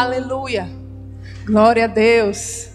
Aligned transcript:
Aleluia. 0.00 0.66
Glória 1.44 1.84
a 1.84 1.86
Deus. 1.86 2.70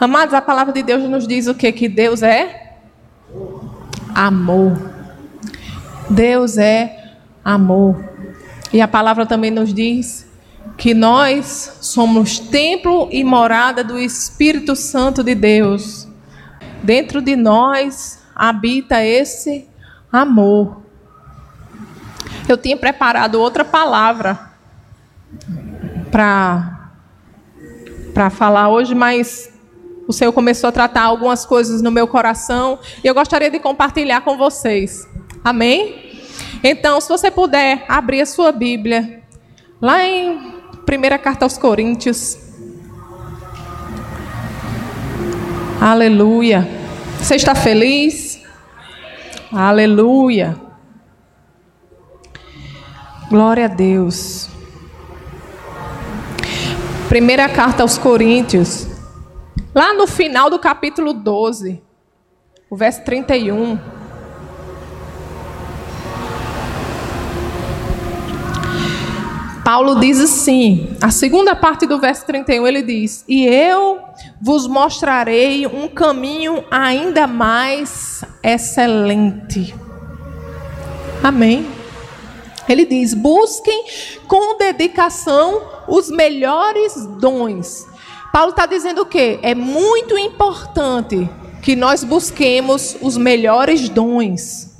Amados, 0.00 0.32
a 0.32 0.40
palavra 0.40 0.72
de 0.72 0.82
Deus 0.82 1.02
nos 1.02 1.28
diz 1.28 1.48
o 1.48 1.54
que? 1.54 1.70
Que 1.70 1.86
Deus 1.86 2.22
é 2.22 2.78
amor. 4.14 4.80
Deus 6.08 6.56
é 6.56 7.18
amor. 7.44 8.02
E 8.72 8.80
a 8.80 8.88
palavra 8.88 9.26
também 9.26 9.50
nos 9.50 9.74
diz 9.74 10.26
que 10.78 10.94
nós 10.94 11.76
somos 11.82 12.38
templo 12.38 13.10
e 13.12 13.22
morada 13.22 13.84
do 13.84 13.98
Espírito 13.98 14.74
Santo 14.74 15.22
de 15.22 15.34
Deus. 15.34 16.08
Dentro 16.82 17.20
de 17.20 17.36
nós 17.36 18.22
habita 18.34 19.04
esse 19.04 19.68
amor. 20.10 20.80
Eu 22.48 22.56
tinha 22.56 22.78
preparado 22.78 23.38
outra 23.38 23.62
palavra 23.62 24.56
para 26.10 26.72
para 28.12 28.30
falar 28.30 28.70
hoje, 28.70 28.94
mas 28.94 29.52
o 30.08 30.12
Senhor 30.12 30.32
começou 30.32 30.68
a 30.68 30.72
tratar 30.72 31.02
algumas 31.02 31.44
coisas 31.44 31.82
no 31.82 31.90
meu 31.90 32.06
coração 32.06 32.78
e 33.04 33.06
eu 33.06 33.12
gostaria 33.12 33.50
de 33.50 33.58
compartilhar 33.58 34.22
com 34.22 34.38
vocês. 34.38 35.06
Amém? 35.44 36.22
Então, 36.64 36.98
se 36.98 37.08
você 37.10 37.30
puder 37.30 37.84
abrir 37.86 38.22
a 38.22 38.26
sua 38.26 38.52
Bíblia, 38.52 39.22
lá 39.82 40.02
em 40.02 40.54
primeira 40.86 41.18
carta 41.18 41.44
aos 41.44 41.58
Coríntios. 41.58 42.38
Aleluia. 45.80 46.66
Você 47.18 47.34
está 47.34 47.54
feliz? 47.54 48.40
Aleluia. 49.52 50.56
Glória 53.28 53.64
a 53.64 53.68
Deus. 53.68 54.55
Primeira 57.08 57.48
carta 57.48 57.84
aos 57.84 57.96
Coríntios. 57.96 58.88
Lá 59.72 59.94
no 59.94 60.08
final 60.08 60.50
do 60.50 60.58
capítulo 60.58 61.12
12, 61.12 61.80
o 62.68 62.76
verso 62.76 63.04
31. 63.04 63.78
Paulo 69.64 70.00
diz 70.00 70.20
assim, 70.20 70.96
a 71.00 71.10
segunda 71.10 71.54
parte 71.54 71.86
do 71.86 72.00
verso 72.00 72.26
31, 72.26 72.66
ele 72.66 72.82
diz: 72.82 73.24
E 73.28 73.46
eu 73.46 74.00
vos 74.40 74.66
mostrarei 74.66 75.66
um 75.66 75.88
caminho 75.88 76.64
ainda 76.70 77.26
mais 77.28 78.24
excelente. 78.42 79.72
Amém. 81.22 81.75
Ele 82.68 82.84
diz: 82.84 83.14
busquem 83.14 83.84
com 84.26 84.56
dedicação 84.58 85.62
os 85.88 86.10
melhores 86.10 87.06
dons 87.18 87.86
Paulo 88.36 88.50
está 88.50 88.66
dizendo 88.66 89.00
o 89.00 89.06
quê? 89.06 89.38
É 89.40 89.54
muito 89.54 90.18
importante 90.18 91.26
que 91.62 91.74
nós 91.74 92.04
busquemos 92.04 92.94
os 93.00 93.16
melhores 93.16 93.88
dons. 93.88 94.76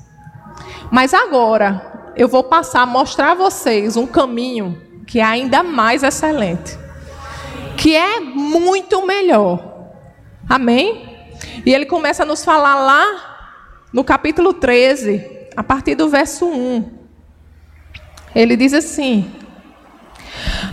Mas 0.91 1.15
agora, 1.15 2.13
eu 2.15 2.29
vou 2.29 2.45
passar 2.45 2.83
a 2.83 2.87
mostrar 2.87 3.31
a 3.31 3.35
vocês 3.35 3.97
um 3.97 4.07
caminho 4.07 4.79
que 5.07 5.21
é 5.21 5.25
ainda 5.25 5.63
mais 5.63 6.03
excelente. 6.03 6.79
Que 7.79 7.97
é 7.97 8.21
muito 8.21 9.07
melhor. 9.07 9.95
Amém? 10.47 11.31
E 11.65 11.73
ele 11.73 11.87
começa 11.87 12.25
a 12.25 12.27
nos 12.27 12.45
falar 12.45 12.75
lá 12.75 13.39
no 13.91 14.05
capítulo 14.05 14.53
13, 14.53 15.49
a 15.57 15.63
partir 15.63 15.95
do 15.95 16.11
verso 16.11 16.45
1. 16.45 16.96
Ele 18.37 18.55
diz 18.55 18.75
assim: 18.75 19.31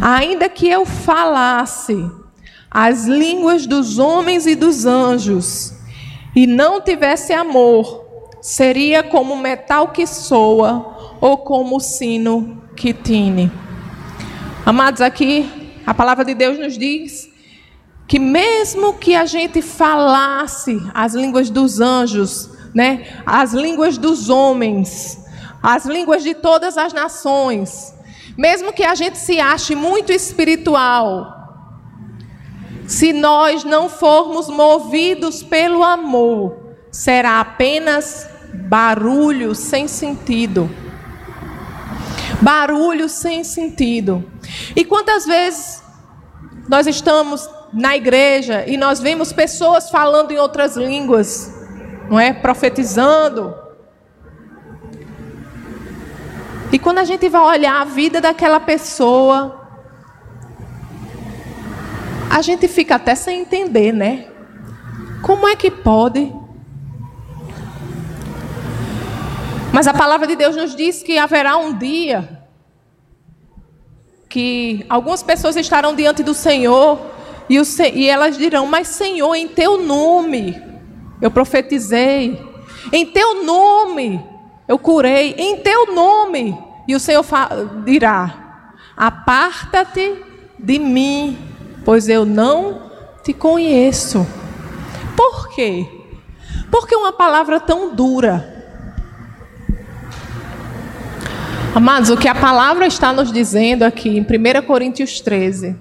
Ainda 0.01 0.49
que 0.49 0.67
eu 0.67 0.85
falasse 0.85 2.11
as 2.69 3.05
línguas 3.05 3.65
dos 3.65 3.97
homens 3.97 4.45
e 4.45 4.53
dos 4.53 4.85
anjos, 4.85 5.73
e 6.35 6.45
não 6.45 6.81
tivesse 6.81 7.31
amor, 7.31 8.03
seria 8.41 9.01
como 9.01 9.37
metal 9.37 9.87
que 9.89 10.05
soa 10.05 11.15
ou 11.21 11.37
como 11.37 11.79
sino 11.79 12.61
que 12.75 12.93
tine. 12.93 13.49
Amados, 14.65 14.99
aqui 14.99 15.49
a 15.85 15.93
palavra 15.93 16.25
de 16.25 16.33
Deus 16.33 16.59
nos 16.59 16.77
diz 16.77 17.31
que 18.05 18.19
mesmo 18.19 18.95
que 18.95 19.15
a 19.15 19.25
gente 19.25 19.61
falasse 19.61 20.77
as 20.93 21.13
línguas 21.13 21.49
dos 21.49 21.79
anjos, 21.79 22.49
né, 22.75 23.21
as 23.25 23.53
línguas 23.53 23.97
dos 23.97 24.29
homens, 24.29 25.22
as 25.63 25.85
línguas 25.85 26.21
de 26.21 26.33
todas 26.33 26.77
as 26.77 26.91
nações, 26.91 27.95
mesmo 28.37 28.73
que 28.73 28.83
a 28.83 28.93
gente 28.93 29.17
se 29.17 29.39
ache 29.39 29.73
muito 29.73 30.11
espiritual, 30.11 31.41
se 32.85 33.13
nós 33.13 33.63
não 33.63 33.87
formos 33.87 34.49
movidos 34.49 35.41
pelo 35.41 35.81
amor, 35.81 36.75
será 36.91 37.39
apenas 37.39 38.27
barulho 38.53 39.55
sem 39.55 39.87
sentido. 39.87 40.69
Barulho 42.41 43.07
sem 43.07 43.45
sentido. 43.45 44.29
E 44.75 44.83
quantas 44.83 45.25
vezes 45.25 45.81
nós 46.67 46.85
estamos 46.87 47.49
na 47.71 47.95
igreja 47.95 48.65
e 48.67 48.75
nós 48.75 48.99
vemos 48.99 49.31
pessoas 49.31 49.89
falando 49.89 50.31
em 50.31 50.37
outras 50.37 50.75
línguas, 50.75 51.53
não 52.09 52.19
é? 52.19 52.33
Profetizando. 52.33 53.62
E 56.73 56.79
quando 56.79 56.97
a 56.97 57.03
gente 57.03 57.29
vai 57.29 57.41
olhar 57.41 57.81
a 57.81 57.85
vida 57.85 58.19
daquela 58.19 58.59
pessoa, 58.59 59.63
a 62.31 62.41
gente 62.41 62.67
fica 62.67 62.95
até 62.95 63.13
sem 63.13 63.41
entender, 63.41 63.91
né? 63.93 64.27
Como 65.21 65.47
é 65.47 65.55
que 65.55 65.69
pode? 65.69 66.33
Mas 69.71 69.85
a 69.85 69.93
palavra 69.93 70.25
de 70.25 70.35
Deus 70.35 70.55
nos 70.55 70.75
diz 70.75 71.03
que 71.03 71.15
haverá 71.15 71.57
um 71.57 71.77
dia 71.77 72.43
que 74.27 74.83
algumas 74.89 75.21
pessoas 75.21 75.55
estarão 75.55 75.95
diante 75.95 76.23
do 76.23 76.33
Senhor 76.33 76.99
e, 77.47 77.59
o, 77.59 77.63
e 77.93 78.09
elas 78.09 78.35
dirão: 78.35 78.65
Mas 78.65 78.87
Senhor, 78.87 79.35
em 79.35 79.47
teu 79.47 79.79
nome 79.79 80.59
eu 81.21 81.29
profetizei, 81.29 82.41
em 82.91 83.05
teu 83.05 83.43
nome 83.43 84.32
eu 84.67 84.77
curei, 84.79 85.35
em 85.37 85.57
teu 85.57 85.93
nome. 85.93 86.57
E 86.87 86.95
o 86.95 86.99
Senhor 86.99 87.25
dirá: 87.85 88.63
Aparta-te 88.95 90.15
de 90.59 90.79
mim, 90.79 91.37
pois 91.83 92.07
eu 92.07 92.25
não 92.25 92.91
te 93.23 93.33
conheço. 93.33 94.25
Por 95.15 95.49
quê? 95.49 95.87
Porque 96.71 96.95
uma 96.95 97.11
palavra 97.11 97.59
tão 97.59 97.93
dura. 97.93 98.51
Amados, 101.75 102.09
o 102.09 102.17
que 102.17 102.27
a 102.27 102.35
palavra 102.35 102.85
está 102.85 103.11
nos 103.11 103.31
dizendo 103.31 103.83
aqui 103.83 104.09
em 104.09 104.21
1 104.21 104.65
Coríntios 104.67 105.19
13 105.19 105.75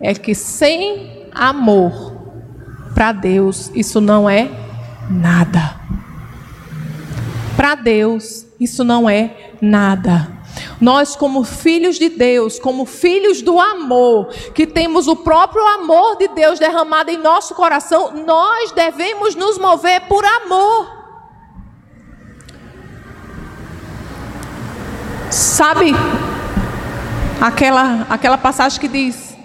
é 0.00 0.12
que 0.12 0.34
sem 0.34 1.28
amor 1.32 2.16
para 2.94 3.12
Deus, 3.12 3.70
isso 3.74 4.00
não 4.00 4.28
é 4.28 4.50
nada. 5.08 5.85
Para 7.56 7.74
Deus, 7.74 8.46
isso 8.60 8.84
não 8.84 9.08
é 9.08 9.52
nada. 9.60 10.36
Nós, 10.80 11.16
como 11.16 11.42
filhos 11.42 11.98
de 11.98 12.08
Deus, 12.08 12.58
como 12.58 12.84
filhos 12.84 13.42
do 13.42 13.58
amor, 13.58 14.28
que 14.54 14.66
temos 14.66 15.08
o 15.08 15.16
próprio 15.16 15.66
amor 15.66 16.16
de 16.16 16.28
Deus 16.28 16.58
derramado 16.58 17.10
em 17.10 17.18
nosso 17.18 17.54
coração, 17.54 18.12
nós 18.26 18.72
devemos 18.72 19.34
nos 19.34 19.58
mover 19.58 20.02
por 20.02 20.24
amor. 20.24 20.96
Sabe 25.30 25.92
aquela, 27.40 28.06
aquela 28.08 28.38
passagem 28.38 28.80
que 28.80 28.88
diz. 28.88 29.36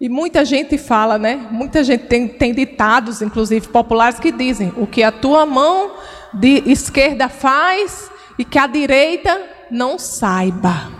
E 0.00 0.08
muita 0.08 0.44
gente 0.44 0.76
fala, 0.76 1.16
né? 1.18 1.48
Muita 1.50 1.82
gente 1.82 2.06
tem, 2.06 2.28
tem 2.28 2.52
ditados, 2.52 3.22
inclusive 3.22 3.68
populares, 3.68 4.18
que 4.18 4.30
dizem: 4.30 4.72
o 4.76 4.86
que 4.86 5.02
a 5.02 5.10
tua 5.10 5.46
mão 5.46 5.92
de 6.34 6.70
esquerda 6.70 7.28
faz, 7.28 8.10
e 8.38 8.44
que 8.44 8.58
a 8.58 8.66
direita 8.66 9.40
não 9.70 9.98
saiba. 9.98 10.92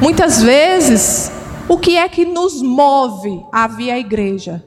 Muitas 0.00 0.42
vezes, 0.42 1.30
o 1.68 1.78
que 1.78 1.96
é 1.96 2.08
que 2.08 2.24
nos 2.24 2.60
move 2.62 3.44
a 3.52 3.66
vir 3.66 3.90
à 3.90 3.98
igreja? 3.98 4.64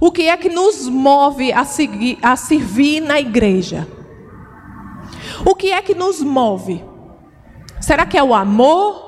O 0.00 0.10
que 0.10 0.28
é 0.28 0.36
que 0.36 0.48
nos 0.48 0.88
move 0.88 1.52
a, 1.52 1.64
seguir, 1.64 2.18
a 2.22 2.36
servir 2.36 3.00
na 3.00 3.20
igreja? 3.20 3.86
O 5.44 5.54
que 5.54 5.72
é 5.72 5.80
que 5.80 5.94
nos 5.94 6.20
move? 6.20 6.84
Será 7.80 8.04
que 8.04 8.18
é 8.18 8.22
o 8.22 8.34
amor? 8.34 9.07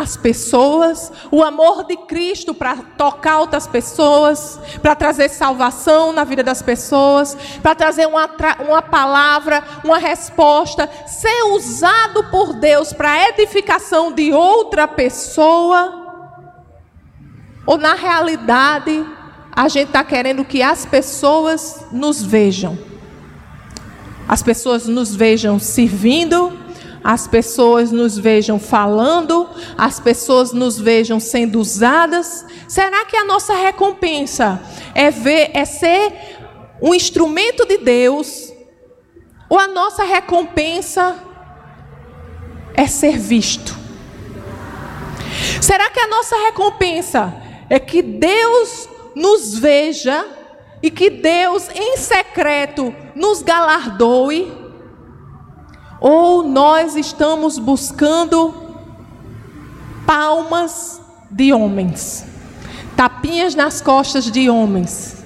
As 0.00 0.16
pessoas, 0.16 1.12
o 1.30 1.42
amor 1.42 1.84
de 1.84 1.94
Cristo 1.94 2.54
para 2.54 2.76
tocar 2.96 3.38
outras 3.38 3.66
pessoas, 3.66 4.58
para 4.80 4.94
trazer 4.94 5.28
salvação 5.28 6.10
na 6.10 6.24
vida 6.24 6.42
das 6.42 6.62
pessoas, 6.62 7.36
para 7.62 7.74
trazer 7.74 8.06
uma, 8.06 8.28
uma 8.66 8.80
palavra, 8.80 9.62
uma 9.84 9.98
resposta, 9.98 10.88
ser 11.06 11.44
usado 11.52 12.24
por 12.30 12.54
Deus 12.54 12.94
para 12.94 13.28
edificação 13.28 14.10
de 14.10 14.32
outra 14.32 14.88
pessoa, 14.88 16.32
ou 17.66 17.76
na 17.76 17.92
realidade 17.92 19.04
a 19.52 19.68
gente 19.68 19.88
está 19.88 20.02
querendo 20.02 20.46
que 20.46 20.62
as 20.62 20.86
pessoas 20.86 21.84
nos 21.92 22.22
vejam, 22.22 22.78
as 24.26 24.42
pessoas 24.42 24.86
nos 24.86 25.14
vejam 25.14 25.58
servindo 25.58 26.49
as 27.02 27.26
pessoas 27.26 27.90
nos 27.90 28.18
vejam 28.18 28.58
falando, 28.58 29.48
as 29.76 29.98
pessoas 29.98 30.52
nos 30.52 30.78
vejam 30.78 31.18
sendo 31.18 31.58
usadas? 31.58 32.44
Será 32.68 33.04
que 33.06 33.16
a 33.16 33.24
nossa 33.24 33.54
recompensa 33.54 34.60
é 34.94 35.10
ver, 35.10 35.50
é 35.54 35.64
ser 35.64 36.12
um 36.80 36.94
instrumento 36.94 37.66
de 37.66 37.78
Deus? 37.78 38.52
Ou 39.48 39.58
a 39.58 39.66
nossa 39.66 40.04
recompensa 40.04 41.16
é 42.74 42.86
ser 42.86 43.18
visto? 43.18 43.76
Será 45.60 45.90
que 45.90 46.00
a 46.00 46.06
nossa 46.06 46.36
recompensa 46.46 47.34
é 47.68 47.78
que 47.78 48.02
Deus 48.02 48.88
nos 49.14 49.58
veja 49.58 50.26
e 50.82 50.90
que 50.90 51.10
Deus 51.10 51.68
em 51.74 51.96
secreto 51.96 52.94
nos 53.14 53.42
galardoe? 53.42 54.59
Ou 56.00 56.42
nós 56.42 56.96
estamos 56.96 57.58
buscando 57.58 58.54
palmas 60.06 61.00
de 61.30 61.52
homens, 61.52 62.24
tapinhas 62.96 63.54
nas 63.54 63.80
costas 63.80 64.30
de 64.30 64.48
homens. 64.48 65.22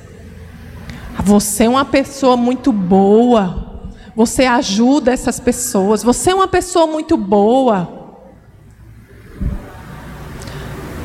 Você 1.22 1.64
é 1.64 1.68
uma 1.68 1.84
pessoa 1.84 2.36
muito 2.36 2.72
boa. 2.72 3.88
Você 4.16 4.44
ajuda 4.44 5.12
essas 5.12 5.40
pessoas. 5.40 6.02
Você 6.02 6.30
é 6.30 6.34
uma 6.34 6.48
pessoa 6.48 6.86
muito 6.86 7.16
boa. 7.16 7.88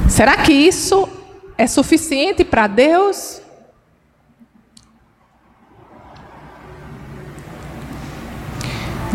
Será 0.09 0.35
que 0.37 0.51
isso 0.51 1.07
é 1.57 1.67
suficiente 1.67 2.43
para 2.43 2.67
Deus? 2.67 3.41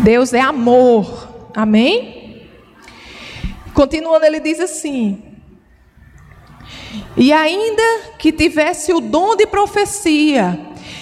Deus 0.05 0.33
é 0.33 0.39
amor. 0.39 1.49
Amém? 1.55 2.47
Continuando, 3.73 4.23
ele 4.23 4.39
diz 4.39 4.59
assim: 4.59 5.19
E 7.17 7.33
ainda 7.33 8.11
que 8.19 8.31
tivesse 8.31 8.93
o 8.93 8.99
dom 8.99 9.35
de 9.35 9.47
profecia, 9.47 10.59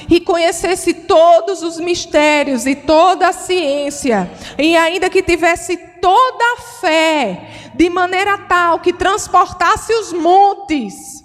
e 0.10 0.22
conhecesse 0.22 0.94
todos 0.94 1.62
os 1.64 1.82
mistérios 1.82 2.66
e 2.66 2.76
toda 2.76 3.28
a 3.28 3.34
ciência, 3.34 4.32
e 4.58 4.78
ainda 4.78 5.10
que 5.10 5.22
tivesse 5.22 5.76
toda 6.00 6.54
a 6.54 6.62
fé, 6.80 7.72
de 7.76 7.90
maneira 7.90 8.38
tal 8.38 8.80
que 8.80 8.94
transportasse 8.94 9.94
os 9.96 10.14
montes, 10.14 11.22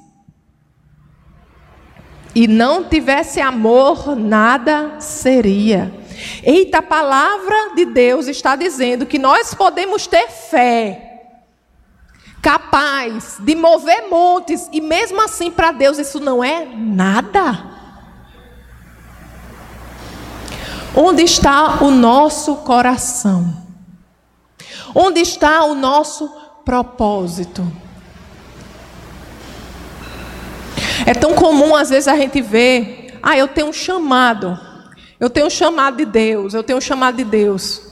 e 2.34 2.48
não 2.48 2.82
tivesse 2.82 3.40
amor, 3.40 4.16
nada 4.16 4.98
seria. 4.98 6.07
Eita, 6.42 6.78
a 6.78 6.82
palavra 6.82 7.74
de 7.74 7.84
Deus 7.84 8.26
está 8.26 8.56
dizendo 8.56 9.06
que 9.06 9.18
nós 9.18 9.54
podemos 9.54 10.06
ter 10.06 10.28
fé 10.28 11.04
capaz 12.40 13.36
de 13.40 13.54
mover 13.54 14.08
montes 14.08 14.68
e 14.72 14.80
mesmo 14.80 15.20
assim 15.20 15.50
para 15.50 15.72
Deus 15.72 15.98
isso 15.98 16.20
não 16.20 16.42
é 16.42 16.64
nada. 16.64 17.76
Onde 20.94 21.22
está 21.22 21.82
o 21.84 21.90
nosso 21.90 22.56
coração? 22.56 23.66
Onde 24.94 25.20
está 25.20 25.64
o 25.64 25.74
nosso 25.74 26.28
propósito? 26.64 27.70
É 31.06 31.14
tão 31.14 31.34
comum 31.34 31.76
às 31.76 31.90
vezes 31.90 32.08
a 32.08 32.16
gente 32.16 32.40
ver, 32.40 33.18
ah, 33.22 33.36
eu 33.36 33.48
tenho 33.48 33.68
um 33.68 33.72
chamado. 33.72 34.67
Eu 35.20 35.28
tenho 35.28 35.50
chamado 35.50 35.96
de 35.96 36.04
Deus, 36.04 36.54
eu 36.54 36.62
tenho 36.62 36.80
chamado 36.80 37.16
de 37.16 37.24
Deus. 37.24 37.82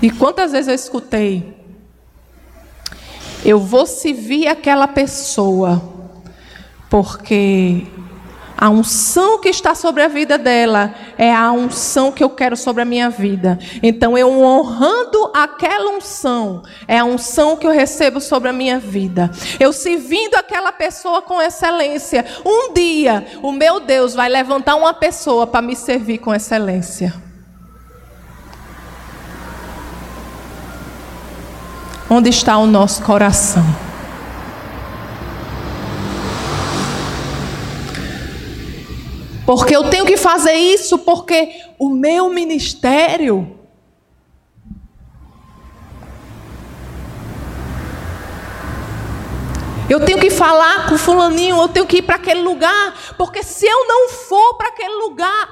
E 0.00 0.10
quantas 0.10 0.50
vezes 0.50 0.68
eu 0.68 0.74
escutei? 0.74 1.56
Eu 3.44 3.60
vou 3.60 3.86
servir 3.86 4.48
aquela 4.48 4.88
pessoa, 4.88 5.80
porque 6.90 7.86
a 8.62 8.70
unção 8.70 9.40
que 9.40 9.48
está 9.48 9.74
sobre 9.74 10.04
a 10.04 10.06
vida 10.06 10.38
dela 10.38 10.94
é 11.18 11.34
a 11.34 11.50
unção 11.50 12.12
que 12.12 12.22
eu 12.22 12.30
quero 12.30 12.56
sobre 12.56 12.82
a 12.82 12.84
minha 12.84 13.10
vida. 13.10 13.58
Então, 13.82 14.16
eu 14.16 14.30
honrando 14.30 15.32
aquela 15.34 15.90
unção, 15.90 16.62
é 16.86 17.00
a 17.00 17.04
unção 17.04 17.56
que 17.56 17.66
eu 17.66 17.72
recebo 17.72 18.20
sobre 18.20 18.50
a 18.50 18.52
minha 18.52 18.78
vida. 18.78 19.32
Eu 19.58 19.72
servindo 19.72 20.36
aquela 20.36 20.70
pessoa 20.70 21.20
com 21.20 21.42
excelência. 21.42 22.24
Um 22.46 22.72
dia, 22.72 23.26
o 23.42 23.50
meu 23.50 23.80
Deus 23.80 24.14
vai 24.14 24.28
levantar 24.28 24.76
uma 24.76 24.94
pessoa 24.94 25.44
para 25.44 25.60
me 25.60 25.74
servir 25.74 26.18
com 26.18 26.32
excelência. 26.32 27.12
Onde 32.08 32.30
está 32.30 32.56
o 32.58 32.66
nosso 32.68 33.02
coração? 33.02 33.91
Porque 39.44 39.74
eu 39.74 39.90
tenho 39.90 40.06
que 40.06 40.16
fazer 40.16 40.54
isso 40.54 40.98
porque 40.98 41.60
o 41.78 41.88
meu 41.88 42.30
ministério 42.30 43.58
Eu 49.90 50.00
tenho 50.00 50.18
que 50.18 50.30
falar 50.30 50.88
com 50.88 50.96
fulaninho, 50.96 51.56
eu 51.56 51.68
tenho 51.68 51.84
que 51.84 51.98
ir 51.98 52.02
para 52.02 52.14
aquele 52.14 52.40
lugar, 52.40 52.94
porque 53.18 53.42
se 53.42 53.66
eu 53.66 53.86
não 53.86 54.08
for 54.08 54.54
para 54.54 54.68
aquele 54.68 54.94
lugar, 55.02 55.46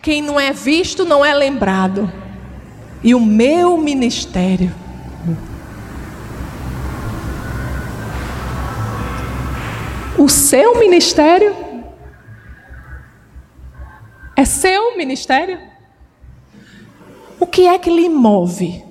quem 0.00 0.22
não 0.22 0.40
é 0.40 0.50
visto 0.50 1.04
não 1.04 1.22
é 1.22 1.34
lembrado. 1.34 2.10
E 3.02 3.14
o 3.14 3.20
meu 3.20 3.76
ministério 3.76 4.74
o 10.18 10.28
seu 10.28 10.78
ministério 10.78 11.54
é 14.38 14.44
seu 14.44 14.96
ministério? 14.96 15.58
O 17.40 17.46
que 17.46 17.66
é 17.66 17.76
que 17.76 17.90
lhe 17.90 18.08
move? 18.08 18.84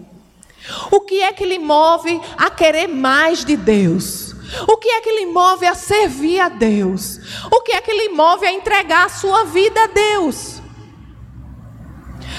O 0.91 0.99
que 0.99 1.21
é 1.23 1.31
que 1.31 1.45
lhe 1.45 1.57
move 1.57 2.19
a 2.37 2.49
querer 2.49 2.87
mais 2.87 3.45
de 3.45 3.55
Deus? 3.55 4.35
O 4.67 4.75
que 4.75 4.89
é 4.89 4.99
que 4.99 5.09
lhe 5.09 5.25
move 5.27 5.65
a 5.65 5.73
servir 5.73 6.41
a 6.41 6.49
Deus? 6.49 7.17
O 7.49 7.61
que 7.61 7.71
é 7.71 7.79
que 7.79 7.93
lhe 7.93 8.09
move 8.09 8.45
a 8.45 8.51
entregar 8.51 9.05
a 9.05 9.09
sua 9.09 9.45
vida 9.45 9.81
a 9.81 9.87
Deus? 9.87 10.61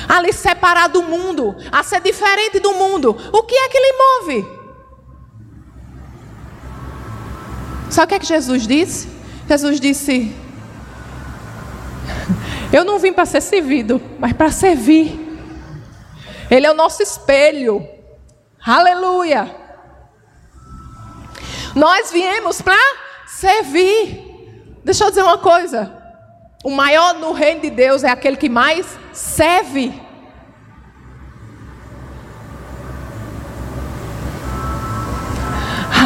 A 0.06 0.20
lhe 0.20 0.32
separar 0.32 0.88
do 0.88 1.02
mundo, 1.02 1.56
a 1.72 1.82
ser 1.82 2.02
diferente 2.02 2.60
do 2.60 2.74
mundo. 2.74 3.16
O 3.32 3.42
que 3.42 3.54
é 3.54 3.68
que 3.70 3.78
lhe 3.78 3.92
move? 4.04 4.58
Sabe 7.88 8.04
o 8.04 8.08
que 8.08 8.14
é 8.16 8.18
que 8.18 8.26
Jesus 8.26 8.66
disse? 8.66 9.08
Jesus 9.48 9.80
disse: 9.80 10.36
eu 12.72 12.84
não 12.84 12.98
vim 12.98 13.12
para 13.12 13.24
ser 13.24 13.40
servido, 13.40 14.00
mas 14.18 14.32
para 14.32 14.50
servir. 14.50 15.18
Ele 16.50 16.66
é 16.66 16.70
o 16.70 16.74
nosso 16.74 17.02
espelho. 17.02 17.86
Aleluia. 18.64 19.54
Nós 21.74 22.10
viemos 22.10 22.60
para 22.60 22.78
servir. 23.26 24.80
Deixa 24.84 25.04
eu 25.04 25.10
dizer 25.10 25.22
uma 25.22 25.38
coisa. 25.38 25.94
O 26.64 26.70
maior 26.70 27.14
no 27.14 27.32
reino 27.32 27.60
de 27.60 27.70
Deus 27.70 28.02
é 28.04 28.10
aquele 28.10 28.36
que 28.36 28.48
mais 28.48 28.98
serve. 29.12 29.92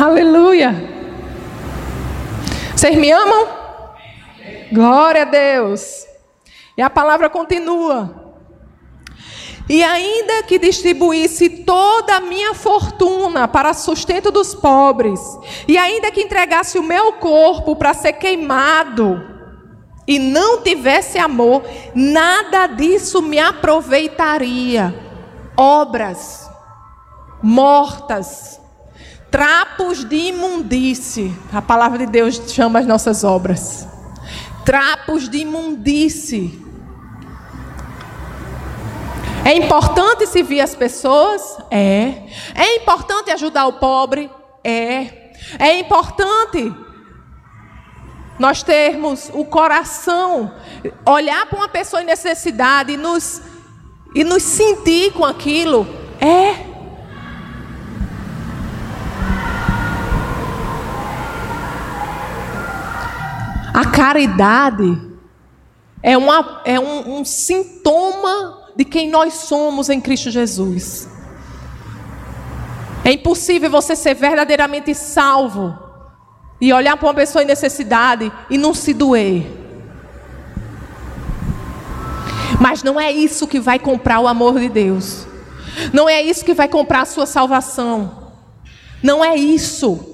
Aleluia. 0.00 0.74
Vocês 2.76 2.96
me 2.96 3.10
amam? 3.10 3.48
Glória 4.72 5.22
a 5.22 5.26
Deus. 5.26 6.11
E 6.76 6.82
a 6.82 6.90
palavra 6.90 7.28
continua. 7.28 8.34
E 9.68 9.82
ainda 9.82 10.42
que 10.42 10.58
distribuísse 10.58 11.48
toda 11.48 12.16
a 12.16 12.20
minha 12.20 12.54
fortuna 12.54 13.46
para 13.46 13.72
sustento 13.72 14.30
dos 14.30 14.54
pobres, 14.54 15.20
e 15.68 15.78
ainda 15.78 16.10
que 16.10 16.20
entregasse 16.20 16.78
o 16.78 16.82
meu 16.82 17.12
corpo 17.14 17.76
para 17.76 17.94
ser 17.94 18.14
queimado, 18.14 19.22
e 20.06 20.18
não 20.18 20.62
tivesse 20.62 21.16
amor, 21.16 21.62
nada 21.94 22.66
disso 22.66 23.22
me 23.22 23.38
aproveitaria. 23.38 24.94
Obras 25.56 26.50
mortas 27.40 28.60
trapos 29.32 30.04
de 30.04 30.28
imundície. 30.28 31.34
A 31.50 31.62
palavra 31.62 32.00
de 32.00 32.06
Deus 32.06 32.40
chama 32.48 32.78
as 32.78 32.86
nossas 32.86 33.24
obras. 33.24 33.88
Trapos 34.62 35.26
de 35.28 35.38
imundície. 35.38 36.61
É 39.44 39.56
importante 39.56 40.24
servir 40.26 40.60
as 40.60 40.74
pessoas? 40.74 41.58
É. 41.68 42.14
É 42.54 42.76
importante 42.76 43.30
ajudar 43.32 43.66
o 43.66 43.72
pobre? 43.74 44.30
É. 44.62 45.32
É 45.58 45.78
importante 45.80 46.72
nós 48.38 48.62
termos 48.62 49.30
o 49.34 49.44
coração, 49.44 50.52
olhar 51.06 51.46
para 51.46 51.58
uma 51.58 51.68
pessoa 51.68 52.02
em 52.02 52.06
necessidade 52.06 52.92
e 52.92 52.96
nos, 52.96 53.42
e 54.14 54.24
nos 54.24 54.42
sentir 54.42 55.12
com 55.12 55.24
aquilo? 55.24 55.86
É. 56.20 56.70
A 63.74 63.86
caridade 63.86 65.00
é, 66.02 66.16
uma, 66.16 66.62
é 66.64 66.78
um, 66.78 67.18
um 67.18 67.24
sintoma 67.24 68.61
de 68.76 68.84
quem 68.84 69.08
nós 69.10 69.34
somos 69.34 69.88
em 69.88 70.00
Cristo 70.00 70.30
Jesus. 70.30 71.08
É 73.04 73.12
impossível 73.12 73.70
você 73.70 73.96
ser 73.96 74.14
verdadeiramente 74.14 74.94
salvo 74.94 75.76
e 76.60 76.72
olhar 76.72 76.96
para 76.96 77.08
uma 77.08 77.14
pessoa 77.14 77.42
em 77.42 77.46
necessidade 77.46 78.32
e 78.48 78.56
não 78.56 78.72
se 78.72 78.94
doer. 78.94 79.46
Mas 82.60 82.82
não 82.82 83.00
é 83.00 83.10
isso 83.10 83.48
que 83.48 83.58
vai 83.58 83.78
comprar 83.78 84.20
o 84.20 84.28
amor 84.28 84.60
de 84.60 84.68
Deus. 84.68 85.26
Não 85.92 86.08
é 86.08 86.22
isso 86.22 86.44
que 86.44 86.54
vai 86.54 86.68
comprar 86.68 87.02
a 87.02 87.06
sua 87.06 87.26
salvação. 87.26 88.32
Não 89.02 89.24
é 89.24 89.34
isso. 89.34 90.12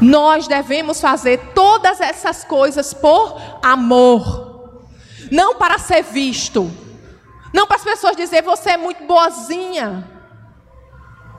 Nós 0.00 0.46
devemos 0.46 1.00
fazer 1.00 1.52
todas 1.54 2.00
essas 2.00 2.44
coisas 2.44 2.94
por 2.94 3.40
amor, 3.62 4.45
não 5.30 5.56
para 5.56 5.78
ser 5.78 6.02
visto, 6.02 6.70
não 7.52 7.66
para 7.66 7.76
as 7.76 7.84
pessoas 7.84 8.16
dizer 8.16 8.42
você 8.42 8.70
é 8.70 8.76
muito 8.76 9.04
boazinha, 9.04 10.10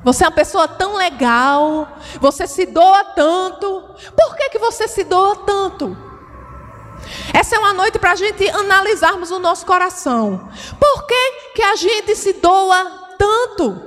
você 0.03 0.23
é 0.23 0.27
uma 0.27 0.33
pessoa 0.33 0.67
tão 0.67 0.95
legal, 0.95 1.87
você 2.19 2.47
se 2.47 2.65
doa 2.65 3.03
tanto. 3.03 3.95
Por 4.15 4.35
que, 4.35 4.49
que 4.49 4.59
você 4.59 4.87
se 4.87 5.03
doa 5.03 5.35
tanto? 5.37 5.97
Essa 7.33 7.55
é 7.55 7.59
uma 7.59 7.73
noite 7.73 7.99
para 7.99 8.11
a 8.11 8.15
gente 8.15 8.47
analisarmos 8.49 9.31
o 9.31 9.39
nosso 9.39 9.65
coração. 9.65 10.49
Por 10.79 11.07
que, 11.07 11.31
que 11.55 11.61
a 11.63 11.75
gente 11.75 12.15
se 12.15 12.33
doa 12.33 13.15
tanto? 13.17 13.81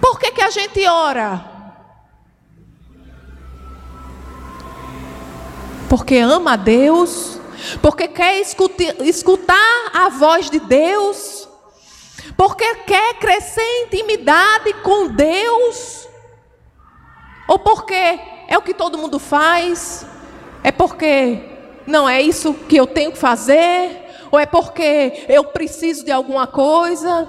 Por 0.00 0.18
que, 0.18 0.32
que 0.32 0.42
a 0.42 0.50
gente 0.50 0.86
ora? 0.86 1.52
porque 5.92 6.16
ama 6.16 6.54
a 6.54 6.56
Deus, 6.56 7.38
porque 7.80 8.08
quer 8.08 8.40
escutar 8.40 9.90
a 9.92 10.08
voz 10.08 10.50
de 10.50 10.60
Deus, 10.60 11.48
porque 12.36 12.74
quer 12.86 13.14
crescer 13.14 13.84
intimidade 13.86 14.72
com 14.82 15.08
Deus, 15.08 16.08
ou 17.48 17.58
porque 17.58 18.20
é 18.48 18.56
o 18.56 18.62
que 18.62 18.74
todo 18.74 18.98
mundo 18.98 19.18
faz, 19.18 20.06
é 20.62 20.70
porque 20.70 21.40
não 21.86 22.08
é 22.08 22.20
isso 22.20 22.54
que 22.54 22.76
eu 22.76 22.86
tenho 22.86 23.12
que 23.12 23.18
fazer, 23.18 24.02
ou 24.30 24.38
é 24.38 24.46
porque 24.46 25.24
eu 25.28 25.44
preciso 25.44 26.04
de 26.04 26.10
alguma 26.10 26.46
coisa. 26.46 27.28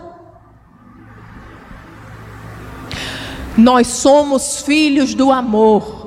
Nós 3.58 3.88
somos 3.88 4.62
filhos 4.62 5.14
do 5.14 5.32
amor. 5.32 6.03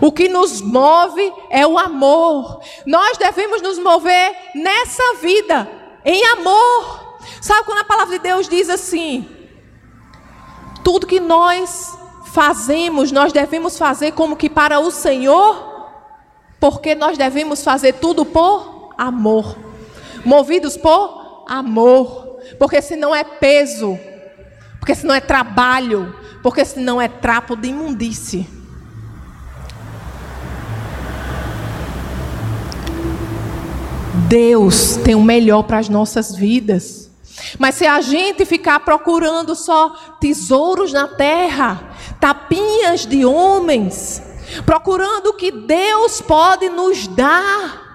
O 0.00 0.10
que 0.10 0.28
nos 0.28 0.60
move 0.60 1.32
é 1.50 1.66
o 1.66 1.78
amor. 1.78 2.60
Nós 2.86 3.18
devemos 3.18 3.60
nos 3.60 3.78
mover 3.78 4.34
nessa 4.54 5.14
vida 5.20 5.68
em 6.04 6.24
amor. 6.28 7.18
Sabe 7.40 7.64
quando 7.64 7.80
a 7.80 7.84
palavra 7.84 8.16
de 8.16 8.22
Deus 8.22 8.48
diz 8.48 8.70
assim: 8.70 9.28
tudo 10.82 11.06
que 11.06 11.20
nós 11.20 11.96
fazemos, 12.32 13.12
nós 13.12 13.32
devemos 13.32 13.76
fazer 13.76 14.12
como 14.12 14.36
que 14.36 14.48
para 14.48 14.80
o 14.80 14.90
Senhor, 14.90 15.90
porque 16.58 16.94
nós 16.94 17.18
devemos 17.18 17.62
fazer 17.62 17.94
tudo 17.94 18.24
por 18.24 18.94
amor. 18.96 19.56
Movidos 20.24 20.76
por 20.76 21.44
amor. 21.48 22.38
Porque 22.58 22.80
se 22.80 22.96
não 22.96 23.14
é 23.14 23.22
peso, 23.22 23.98
porque 24.78 24.94
se 24.94 25.06
não 25.06 25.14
é 25.14 25.20
trabalho, 25.20 26.14
porque 26.42 26.64
se 26.64 26.80
não 26.80 27.00
é 27.00 27.06
trapo 27.06 27.54
de 27.54 27.68
imundície. 27.68 28.59
Deus 34.30 34.94
tem 35.02 35.16
o 35.16 35.20
melhor 35.20 35.64
para 35.64 35.78
as 35.78 35.88
nossas 35.88 36.36
vidas. 36.36 37.10
Mas 37.58 37.74
se 37.74 37.84
a 37.84 38.00
gente 38.00 38.44
ficar 38.44 38.78
procurando 38.78 39.56
só 39.56 39.88
tesouros 40.20 40.92
na 40.92 41.08
terra, 41.08 41.96
tapinhas 42.20 43.04
de 43.04 43.24
homens, 43.24 44.22
procurando 44.64 45.30
o 45.30 45.34
que 45.34 45.50
Deus 45.50 46.20
pode 46.20 46.68
nos 46.68 47.08
dar, 47.08 47.90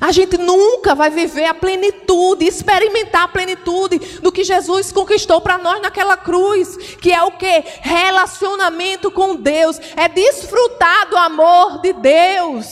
a 0.00 0.12
gente 0.12 0.38
nunca 0.38 0.94
vai 0.94 1.10
viver 1.10 1.46
a 1.46 1.54
plenitude, 1.54 2.46
experimentar 2.46 3.22
a 3.22 3.28
plenitude 3.28 3.98
do 4.20 4.30
que 4.30 4.44
Jesus 4.44 4.92
conquistou 4.92 5.40
para 5.40 5.58
nós 5.58 5.82
naquela 5.82 6.16
cruz, 6.16 6.76
que 7.00 7.10
é 7.10 7.20
o 7.24 7.32
que? 7.32 7.64
Relacionamento 7.80 9.10
com 9.10 9.34
Deus, 9.34 9.80
é 9.96 10.06
desfrutar 10.06 11.08
do 11.08 11.16
amor 11.16 11.80
de 11.80 11.92
Deus. 11.94 12.66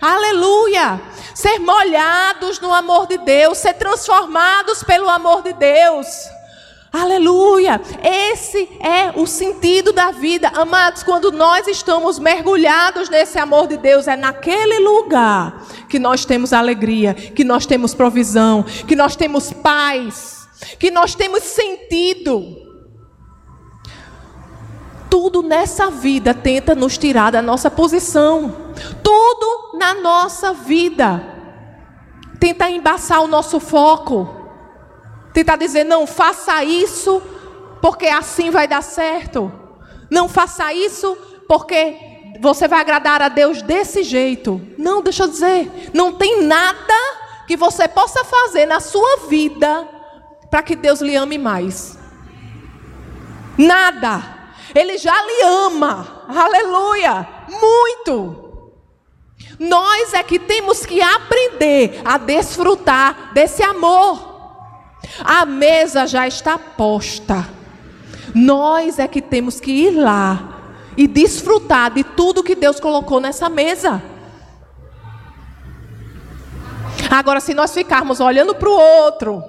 Aleluia! 0.00 1.00
Ser 1.34 1.58
molhados 1.58 2.60
no 2.60 2.72
amor 2.72 3.06
de 3.06 3.18
Deus, 3.18 3.58
ser 3.58 3.74
transformados 3.74 4.82
pelo 4.82 5.08
amor 5.08 5.42
de 5.42 5.52
Deus. 5.52 6.06
Aleluia! 6.92 7.80
Esse 8.02 8.68
é 8.80 9.12
o 9.14 9.26
sentido 9.26 9.92
da 9.92 10.10
vida, 10.10 10.48
amados. 10.54 11.02
Quando 11.02 11.30
nós 11.30 11.66
estamos 11.66 12.18
mergulhados 12.18 13.08
nesse 13.08 13.38
amor 13.38 13.66
de 13.66 13.76
Deus, 13.76 14.08
é 14.08 14.16
naquele 14.16 14.78
lugar 14.78 15.66
que 15.88 15.98
nós 15.98 16.24
temos 16.24 16.52
alegria, 16.52 17.14
que 17.14 17.44
nós 17.44 17.66
temos 17.66 17.94
provisão, 17.94 18.62
que 18.62 18.96
nós 18.96 19.16
temos 19.16 19.52
paz, 19.52 20.48
que 20.78 20.90
nós 20.90 21.14
temos 21.14 21.42
sentido. 21.42 22.67
Tudo 25.10 25.42
nessa 25.42 25.90
vida 25.90 26.34
tenta 26.34 26.74
nos 26.74 26.98
tirar 26.98 27.30
da 27.30 27.42
nossa 27.42 27.70
posição. 27.70 28.54
Tudo 29.02 29.78
na 29.78 29.94
nossa 29.94 30.52
vida 30.52 31.22
tenta 32.38 32.70
embaçar 32.70 33.20
o 33.20 33.28
nosso 33.28 33.58
foco. 33.60 34.28
Tenta 35.32 35.56
dizer, 35.56 35.84
não 35.84 36.06
faça 36.06 36.64
isso, 36.64 37.22
porque 37.80 38.06
assim 38.06 38.50
vai 38.50 38.66
dar 38.66 38.82
certo. 38.82 39.52
Não 40.10 40.28
faça 40.28 40.72
isso, 40.72 41.16
porque 41.46 41.96
você 42.40 42.66
vai 42.68 42.80
agradar 42.80 43.20
a 43.20 43.28
Deus 43.28 43.62
desse 43.62 44.02
jeito. 44.02 44.60
Não, 44.76 45.02
deixa 45.02 45.24
eu 45.24 45.28
dizer, 45.28 45.90
não 45.92 46.12
tem 46.12 46.42
nada 46.42 46.94
que 47.46 47.56
você 47.56 47.88
possa 47.88 48.24
fazer 48.24 48.66
na 48.66 48.80
sua 48.80 49.26
vida 49.28 49.88
para 50.50 50.62
que 50.62 50.76
Deus 50.76 51.00
lhe 51.00 51.16
ame 51.16 51.38
mais. 51.38 51.98
Nada. 53.56 54.37
Ele 54.74 54.98
já 54.98 55.14
lhe 55.24 55.42
ama. 55.42 56.24
Aleluia. 56.28 57.26
Muito. 57.48 58.48
Nós 59.58 60.14
é 60.14 60.22
que 60.22 60.38
temos 60.38 60.86
que 60.86 61.00
aprender 61.00 62.00
a 62.04 62.18
desfrutar 62.18 63.32
desse 63.32 63.62
amor. 63.62 64.28
A 65.24 65.44
mesa 65.44 66.06
já 66.06 66.26
está 66.26 66.58
posta. 66.58 67.48
Nós 68.34 68.98
é 68.98 69.08
que 69.08 69.22
temos 69.22 69.58
que 69.58 69.70
ir 69.70 69.90
lá 69.90 70.58
e 70.96 71.06
desfrutar 71.06 71.92
de 71.92 72.04
tudo 72.04 72.42
que 72.42 72.54
Deus 72.54 72.78
colocou 72.78 73.20
nessa 73.20 73.48
mesa. 73.48 74.02
Agora, 77.10 77.40
se 77.40 77.54
nós 77.54 77.72
ficarmos 77.72 78.20
olhando 78.20 78.54
para 78.54 78.68
o 78.68 78.72
outro, 78.72 79.42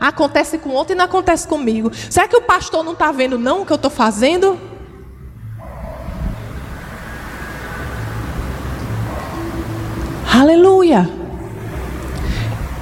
Acontece 0.00 0.58
com 0.58 0.70
outro 0.70 0.94
e 0.94 0.96
não 0.96 1.04
acontece 1.04 1.46
comigo. 1.46 1.90
Será 2.10 2.28
que 2.28 2.36
o 2.36 2.42
pastor 2.42 2.82
não 2.82 2.92
está 2.92 3.12
vendo 3.12 3.38
não 3.38 3.62
o 3.62 3.66
que 3.66 3.72
eu 3.72 3.76
estou 3.76 3.90
fazendo? 3.90 4.58
Aleluia. 10.32 11.08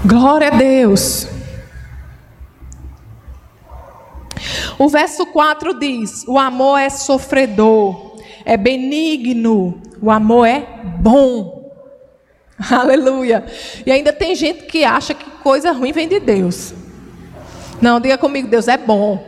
Glória 0.04 0.48
a 0.48 0.56
Deus. 0.56 1.28
O 4.78 4.88
verso 4.88 5.26
4 5.26 5.78
diz: 5.78 6.24
O 6.26 6.38
amor 6.38 6.78
é 6.78 6.90
sofredor, 6.90 8.16
é 8.44 8.56
benigno, 8.56 9.80
o 10.00 10.10
amor 10.10 10.46
é 10.46 10.66
bom. 10.98 11.70
Aleluia. 12.70 13.44
E 13.84 13.92
ainda 13.92 14.12
tem 14.12 14.34
gente 14.34 14.64
que 14.64 14.82
acha 14.84 15.14
que 15.14 15.28
coisa 15.42 15.72
ruim 15.72 15.92
vem 15.92 16.08
de 16.08 16.18
Deus. 16.18 16.74
Não, 17.82 17.98
diga 17.98 18.16
comigo, 18.16 18.46
Deus 18.46 18.68
é 18.68 18.76
bom. 18.76 19.18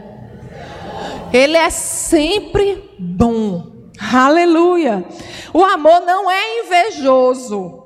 Ele 1.33 1.57
é 1.57 1.69
sempre 1.71 2.89
bom. 2.97 3.73
Aleluia. 4.13 5.05
O 5.53 5.65
amor 5.65 6.01
não 6.03 6.31
é 6.31 6.61
invejoso. 6.61 7.83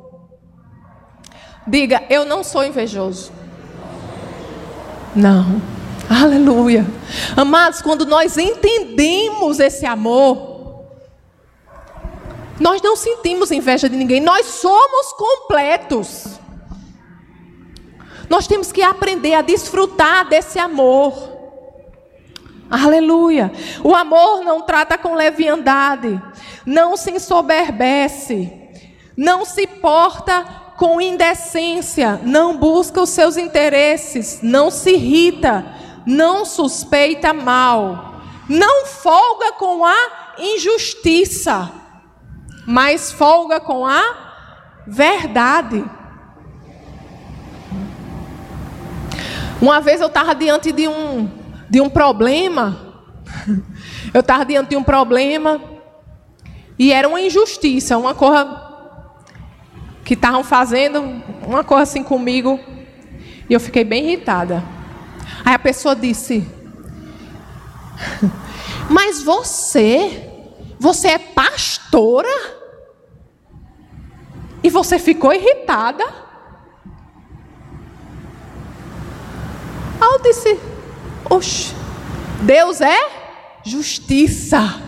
Diga, 1.66 2.04
eu 2.10 2.26
não 2.26 2.44
sou 2.44 2.62
invejoso. 2.62 3.32
Não. 5.16 5.60
Aleluia. 6.08 6.86
Amados, 7.34 7.80
quando 7.80 8.04
nós 8.04 8.36
entendemos 8.36 9.60
esse 9.60 9.86
amor, 9.86 10.84
nós 12.60 12.82
não 12.82 12.94
sentimos 12.94 13.50
inveja 13.50 13.88
de 13.88 13.96
ninguém, 13.96 14.20
nós 14.20 14.44
somos 14.46 15.12
completos. 15.14 16.37
Nós 18.28 18.46
temos 18.46 18.70
que 18.70 18.82
aprender 18.82 19.34
a 19.34 19.42
desfrutar 19.42 20.28
desse 20.28 20.58
amor. 20.58 21.36
Aleluia. 22.70 23.50
O 23.82 23.94
amor 23.94 24.44
não 24.44 24.60
trata 24.60 24.98
com 24.98 25.14
leviandade, 25.14 26.20
não 26.66 26.96
se 26.96 27.10
ensoberbece, 27.10 28.52
não 29.16 29.44
se 29.44 29.66
porta 29.66 30.44
com 30.76 31.00
indecência, 31.00 32.20
não 32.22 32.56
busca 32.56 33.00
os 33.00 33.10
seus 33.10 33.36
interesses, 33.36 34.40
não 34.42 34.70
se 34.70 34.92
irrita, 34.92 35.64
não 36.06 36.44
suspeita 36.44 37.32
mal, 37.32 38.20
não 38.48 38.86
folga 38.86 39.52
com 39.52 39.84
a 39.84 39.96
injustiça, 40.38 41.72
mas 42.66 43.10
folga 43.10 43.58
com 43.58 43.86
a 43.86 44.84
verdade. 44.86 45.84
Uma 49.60 49.80
vez 49.80 50.00
eu 50.00 50.06
estava 50.06 50.34
diante 50.34 50.70
de 50.70 50.86
um, 50.86 51.28
de 51.68 51.80
um 51.80 51.90
problema. 51.90 53.04
Eu 54.14 54.20
estava 54.20 54.44
diante 54.44 54.70
de 54.70 54.76
um 54.76 54.82
problema. 54.82 55.60
E 56.78 56.92
era 56.92 57.06
uma 57.06 57.20
injustiça, 57.20 57.98
uma 57.98 58.14
coisa 58.14 58.68
que 60.04 60.14
estavam 60.14 60.42
fazendo, 60.42 61.22
uma 61.46 61.62
coisa 61.62 61.82
assim 61.82 62.02
comigo. 62.02 62.58
E 63.50 63.52
eu 63.52 63.60
fiquei 63.60 63.84
bem 63.84 64.06
irritada. 64.06 64.64
Aí 65.44 65.54
a 65.54 65.58
pessoa 65.58 65.94
disse: 65.94 66.48
Mas 68.88 69.22
você, 69.22 70.30
você 70.78 71.08
é 71.08 71.18
pastora? 71.18 72.28
E 74.62 74.70
você 74.70 74.98
ficou 74.98 75.32
irritada? 75.32 76.27
Aí 80.00 80.08
eu 80.12 80.22
disse: 80.22 80.60
Oxe, 81.28 81.74
Deus 82.42 82.80
é 82.80 82.98
justiça. 83.64 84.80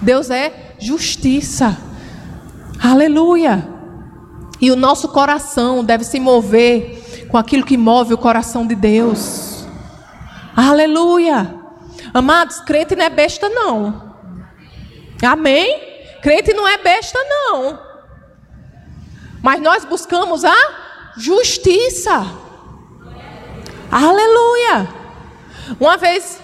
Deus 0.00 0.30
é 0.30 0.74
justiça. 0.78 1.76
Aleluia. 2.82 3.68
E 4.60 4.70
o 4.70 4.76
nosso 4.76 5.08
coração 5.08 5.84
deve 5.84 6.04
se 6.04 6.20
mover 6.20 7.26
com 7.28 7.36
aquilo 7.36 7.64
que 7.64 7.76
move 7.76 8.12
o 8.12 8.18
coração 8.18 8.66
de 8.66 8.74
Deus. 8.74 9.64
Aleluia. 10.56 11.54
Amados, 12.12 12.60
crente 12.60 12.96
não 12.96 13.04
é 13.04 13.10
besta, 13.10 13.48
não. 13.48 14.14
Amém? 15.22 15.80
Crente 16.22 16.52
não 16.52 16.66
é 16.66 16.76
besta, 16.78 17.18
não. 17.28 17.78
Mas 19.42 19.60
nós 19.60 19.84
buscamos 19.84 20.44
a 20.44 20.56
justiça. 21.16 22.26
Aleluia. 23.90 24.88
Uma 25.80 25.96
vez, 25.96 26.40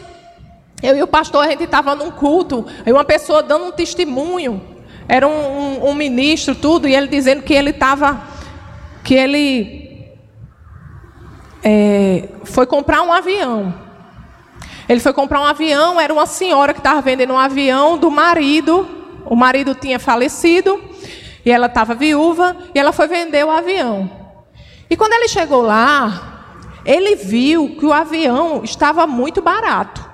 eu 0.82 0.96
e 0.96 1.02
o 1.02 1.06
pastor, 1.06 1.44
a 1.44 1.50
gente 1.50 1.62
estava 1.62 1.94
num 1.94 2.10
culto, 2.10 2.66
e 2.84 2.90
uma 2.90 3.04
pessoa 3.04 3.42
dando 3.42 3.66
um 3.66 3.72
testemunho. 3.72 4.60
Era 5.08 5.28
um, 5.28 5.30
um, 5.30 5.90
um 5.90 5.94
ministro, 5.94 6.56
tudo, 6.56 6.88
e 6.88 6.94
ele 6.96 7.06
dizendo 7.06 7.42
que 7.42 7.54
ele 7.54 7.70
estava. 7.70 8.20
Que 9.04 9.14
ele 9.14 10.08
é, 11.62 12.28
foi 12.44 12.66
comprar 12.66 13.02
um 13.02 13.12
avião. 13.12 13.72
Ele 14.88 14.98
foi 14.98 15.12
comprar 15.12 15.40
um 15.40 15.44
avião, 15.44 16.00
era 16.00 16.12
uma 16.12 16.26
senhora 16.26 16.72
que 16.72 16.80
estava 16.80 17.00
vendendo 17.00 17.32
um 17.32 17.38
avião 17.38 17.96
do 17.96 18.10
marido. 18.10 18.88
O 19.24 19.36
marido 19.36 19.74
tinha 19.74 19.98
falecido 19.98 20.80
e 21.44 21.50
ela 21.50 21.66
estava 21.66 21.94
viúva 21.94 22.56
e 22.74 22.78
ela 22.78 22.92
foi 22.92 23.06
vender 23.06 23.44
o 23.44 23.50
avião. 23.50 24.10
E 24.88 24.96
quando 24.96 25.12
ele 25.12 25.28
chegou 25.28 25.62
lá, 25.62 26.35
ele 26.86 27.16
viu 27.16 27.76
que 27.76 27.84
o 27.84 27.92
avião 27.92 28.62
estava 28.62 29.06
muito 29.06 29.42
barato. 29.42 30.08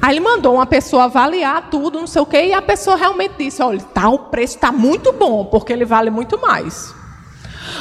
Aí 0.00 0.14
ele 0.14 0.20
mandou 0.20 0.56
uma 0.56 0.66
pessoa 0.66 1.04
avaliar 1.04 1.70
tudo, 1.70 1.98
não 1.98 2.06
sei 2.06 2.20
o 2.20 2.26
quê, 2.26 2.48
e 2.48 2.52
a 2.52 2.60
pessoa 2.60 2.96
realmente 2.96 3.34
disse: 3.38 3.62
olha, 3.62 3.80
tá, 3.80 4.08
o 4.10 4.18
preço 4.18 4.56
está 4.56 4.70
muito 4.70 5.12
bom, 5.12 5.46
porque 5.46 5.72
ele 5.72 5.86
vale 5.86 6.10
muito 6.10 6.38
mais. 6.38 6.94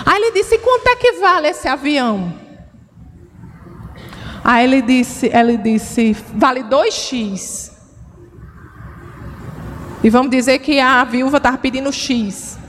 Aí 0.06 0.16
ele 0.16 0.32
disse: 0.32 0.58
quanto 0.60 0.88
é 0.88 0.96
que 0.96 1.12
vale 1.20 1.50
esse 1.50 1.68
avião? 1.68 2.34
Aí 4.42 4.64
ele 4.64 4.82
disse, 4.82 5.26
ele 5.34 5.58
disse, 5.58 6.16
vale 6.36 6.64
2x. 6.64 7.72
E 10.04 10.10
vamos 10.10 10.30
dizer 10.30 10.60
que 10.60 10.80
a 10.80 11.04
viúva 11.04 11.38
estava 11.38 11.58
pedindo 11.58 11.92
X. 11.92 12.60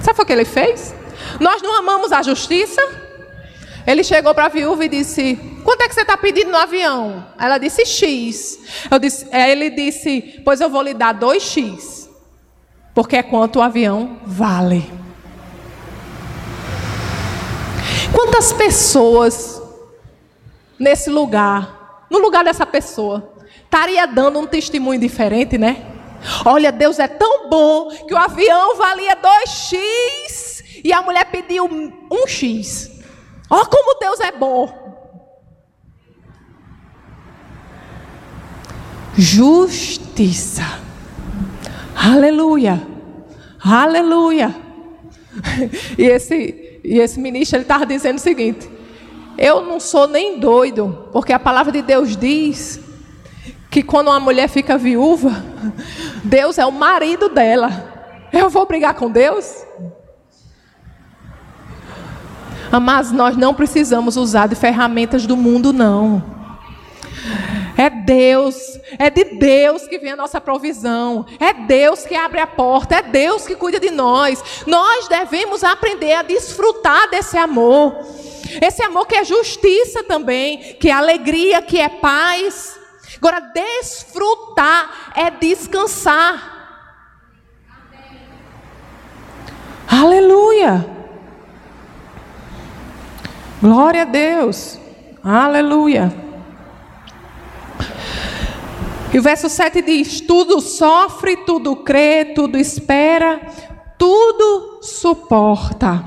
Sabe 0.00 0.22
o 0.22 0.24
que 0.24 0.32
ele 0.32 0.46
fez? 0.46 0.94
Nós 1.38 1.60
não 1.60 1.78
amamos 1.78 2.10
a 2.10 2.22
justiça? 2.22 3.03
Ele 3.86 4.02
chegou 4.02 4.34
para 4.34 4.46
a 4.46 4.48
viúva 4.48 4.84
e 4.84 4.88
disse: 4.88 5.38
Quanto 5.62 5.82
é 5.82 5.88
que 5.88 5.94
você 5.94 6.00
está 6.00 6.16
pedindo 6.16 6.50
no 6.50 6.56
avião? 6.56 7.26
Ela 7.38 7.58
disse 7.58 7.84
X. 7.84 8.58
Disse, 9.00 9.26
ele 9.30 9.70
disse: 9.70 10.40
Pois 10.44 10.60
eu 10.60 10.70
vou 10.70 10.82
lhe 10.82 10.94
dar 10.94 11.18
2X. 11.18 12.08
Porque 12.94 13.16
é 13.16 13.22
quanto 13.22 13.58
o 13.58 13.62
avião 13.62 14.20
vale. 14.24 14.90
Quantas 18.12 18.52
pessoas 18.52 19.60
nesse 20.78 21.10
lugar, 21.10 22.06
no 22.08 22.18
lugar 22.18 22.44
dessa 22.44 22.64
pessoa, 22.64 23.32
estaria 23.64 24.06
dando 24.06 24.38
um 24.38 24.46
testemunho 24.46 25.00
diferente, 25.00 25.58
né? 25.58 25.84
Olha, 26.44 26.72
Deus 26.72 26.98
é 26.98 27.08
tão 27.08 27.50
bom 27.50 27.88
que 28.06 28.14
o 28.14 28.16
avião 28.16 28.76
valia 28.76 29.16
2x 29.16 30.64
e 30.84 30.92
a 30.92 31.02
mulher 31.02 31.26
pediu 31.26 31.68
1x. 31.68 32.93
Olha 33.50 33.62
oh, 33.62 33.66
como 33.66 33.98
Deus 34.00 34.20
é 34.20 34.32
bom. 34.32 34.84
Justiça. 39.16 40.62
Aleluia. 41.94 42.80
Aleluia. 43.60 44.54
E 45.98 46.04
esse, 46.04 46.80
e 46.84 46.98
esse 47.00 47.18
ministro 47.18 47.56
ele 47.56 47.64
estava 47.64 47.84
dizendo 47.84 48.18
o 48.18 48.20
seguinte: 48.20 48.70
Eu 49.36 49.62
não 49.62 49.80
sou 49.80 50.06
nem 50.06 50.38
doido, 50.38 51.08
porque 51.12 51.32
a 51.32 51.40
palavra 51.40 51.72
de 51.72 51.82
Deus 51.82 52.16
diz 52.16 52.80
que 53.68 53.82
quando 53.82 54.08
uma 54.08 54.20
mulher 54.20 54.48
fica 54.48 54.78
viúva, 54.78 55.32
Deus 56.22 56.56
é 56.56 56.64
o 56.64 56.70
marido 56.70 57.28
dela. 57.28 57.92
Eu 58.32 58.48
vou 58.48 58.64
brigar 58.66 58.94
com 58.94 59.10
Deus? 59.10 59.64
Mas 62.82 63.12
nós 63.12 63.36
não 63.36 63.54
precisamos 63.54 64.16
usar 64.16 64.48
de 64.48 64.54
ferramentas 64.54 65.26
do 65.26 65.36
mundo, 65.36 65.72
não. 65.72 66.34
É 67.76 67.90
Deus, 67.90 68.56
é 68.98 69.10
de 69.10 69.24
Deus 69.24 69.86
que 69.88 69.98
vem 69.98 70.12
a 70.12 70.16
nossa 70.16 70.40
provisão, 70.40 71.26
é 71.40 71.52
Deus 71.52 72.04
que 72.04 72.14
abre 72.14 72.38
a 72.38 72.46
porta, 72.46 72.96
é 72.96 73.02
Deus 73.02 73.46
que 73.46 73.56
cuida 73.56 73.80
de 73.80 73.90
nós. 73.90 74.64
Nós 74.66 75.08
devemos 75.08 75.64
aprender 75.64 76.12
a 76.12 76.22
desfrutar 76.22 77.10
desse 77.10 77.36
amor, 77.36 77.96
esse 78.62 78.82
amor 78.82 79.06
que 79.06 79.16
é 79.16 79.24
justiça 79.24 80.04
também, 80.04 80.74
que 80.74 80.88
é 80.88 80.92
alegria, 80.92 81.62
que 81.62 81.80
é 81.80 81.88
paz. 81.88 82.78
Agora, 83.16 83.40
desfrutar 83.40 85.12
é 85.16 85.30
descansar. 85.30 86.52
Aleluia. 89.88 90.93
Glória 93.64 94.02
a 94.02 94.04
Deus. 94.04 94.78
Aleluia. 95.22 96.14
E 99.10 99.18
o 99.18 99.22
verso 99.22 99.48
7 99.48 99.80
diz: 99.80 100.20
Tudo 100.20 100.60
sofre, 100.60 101.34
tudo 101.46 101.76
crê, 101.76 102.26
tudo 102.26 102.58
espera, 102.58 103.40
tudo 103.96 104.80
suporta. 104.82 106.04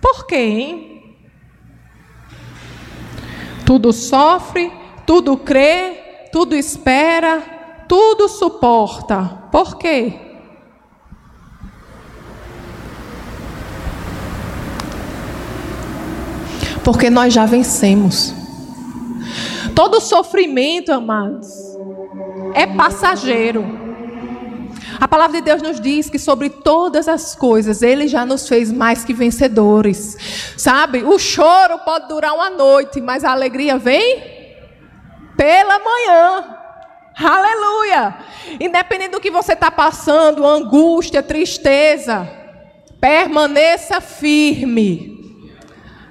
Por 0.00 0.26
quê, 0.26 0.36
hein? 0.36 1.16
Tudo 3.64 3.92
sofre, 3.92 4.72
tudo 5.06 5.36
crê, 5.36 6.26
tudo 6.32 6.56
espera, 6.56 7.84
tudo 7.86 8.28
suporta. 8.28 9.46
Por 9.52 9.78
quê? 9.78 10.27
Porque 16.88 17.10
nós 17.10 17.34
já 17.34 17.44
vencemos. 17.44 18.32
Todo 19.74 20.00
sofrimento, 20.00 20.90
amados, 20.90 21.46
é 22.54 22.66
passageiro. 22.66 23.62
A 24.98 25.06
palavra 25.06 25.36
de 25.36 25.42
Deus 25.42 25.60
nos 25.60 25.78
diz 25.78 26.08
que 26.08 26.18
sobre 26.18 26.48
todas 26.48 27.06
as 27.06 27.34
coisas 27.34 27.82
Ele 27.82 28.08
já 28.08 28.24
nos 28.24 28.48
fez 28.48 28.72
mais 28.72 29.04
que 29.04 29.12
vencedores. 29.12 30.16
Sabe? 30.56 31.04
O 31.04 31.18
choro 31.18 31.78
pode 31.80 32.08
durar 32.08 32.32
uma 32.32 32.48
noite, 32.48 33.02
mas 33.02 33.22
a 33.22 33.32
alegria 33.32 33.76
vem 33.76 34.22
pela 35.36 35.78
manhã. 35.80 36.56
Aleluia! 37.18 38.16
Independente 38.58 39.10
do 39.10 39.20
que 39.20 39.30
você 39.30 39.52
está 39.52 39.70
passando, 39.70 40.46
angústia, 40.46 41.22
tristeza, 41.22 42.26
permaneça 42.98 44.00
firme. 44.00 45.17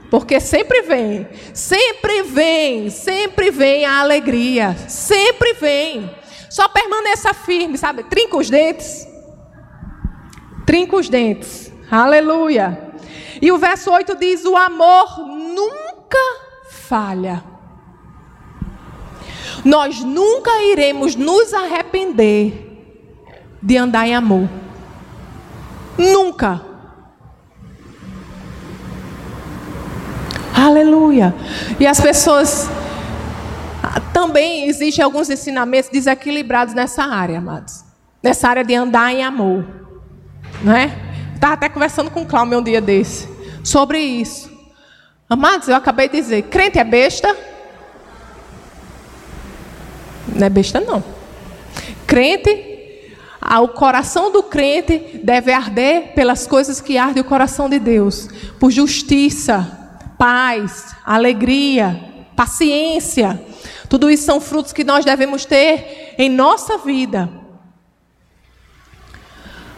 Porque 0.09 0.39
sempre 0.39 0.81
vem, 0.83 1.27
sempre 1.53 2.23
vem, 2.23 2.89
sempre 2.89 3.51
vem 3.51 3.85
a 3.85 3.99
alegria, 3.99 4.75
sempre 4.87 5.53
vem. 5.53 6.09
Só 6.49 6.67
permaneça 6.69 7.33
firme, 7.33 7.77
sabe? 7.77 8.03
Trinca 8.03 8.37
os 8.37 8.49
dentes. 8.49 9.07
Trinca 10.65 10.95
os 10.95 11.09
dentes. 11.09 11.71
Aleluia. 11.91 12.91
E 13.41 13.51
o 13.51 13.57
verso 13.57 13.91
8 13.91 14.15
diz: 14.15 14.45
O 14.45 14.55
amor 14.55 15.19
nunca 15.27 16.17
falha. 16.69 17.43
Nós 19.63 20.01
nunca 20.01 20.61
iremos 20.63 21.15
nos 21.15 21.53
arrepender 21.53 22.65
de 23.61 23.75
andar 23.77 24.07
em 24.07 24.15
amor. 24.15 24.47
Nunca. 25.97 26.66
Aleluia. 30.57 31.35
E 31.79 31.85
as 31.85 32.01
pessoas 32.01 32.67
também 34.11 34.67
existem 34.67 35.05
alguns 35.05 35.29
ensinamentos 35.29 35.91
desequilibrados 35.91 36.73
nessa 36.73 37.03
área, 37.03 37.37
amados. 37.37 37.85
Nessa 38.23 38.49
área 38.49 38.63
de 38.63 38.73
andar 38.73 39.13
em 39.13 39.23
amor. 39.23 39.63
Né? 40.63 40.97
Estava 41.35 41.53
até 41.53 41.69
conversando 41.69 42.09
com 42.09 42.23
o 42.23 42.25
Cláudio 42.25 42.57
um 42.57 42.63
dia 42.63 42.81
desse. 42.81 43.29
Sobre 43.63 43.99
isso. 43.99 44.51
Amados, 45.29 45.67
eu 45.67 45.75
acabei 45.75 46.09
de 46.09 46.19
dizer, 46.19 46.41
crente 46.43 46.79
é 46.79 46.83
besta? 46.83 47.37
Não 50.27 50.47
é 50.47 50.49
besta, 50.49 50.79
não. 50.79 51.03
Crente, 52.07 52.97
o 53.61 53.67
coração 53.67 54.31
do 54.31 54.41
crente 54.41 55.19
deve 55.23 55.51
arder 55.51 56.13
pelas 56.15 56.47
coisas 56.47 56.81
que 56.81 56.97
arde 56.97 57.19
o 57.19 57.23
coração 57.23 57.69
de 57.69 57.77
Deus. 57.77 58.27
Por 58.59 58.71
justiça, 58.71 59.76
paz, 60.17 60.95
alegria, 61.05 61.99
paciência. 62.35 63.41
Tudo 63.89 64.09
isso 64.09 64.23
são 64.23 64.41
frutos 64.41 64.73
que 64.73 64.83
nós 64.83 65.05
devemos 65.05 65.45
ter 65.45 66.15
em 66.17 66.29
nossa 66.29 66.77
vida. 66.77 67.29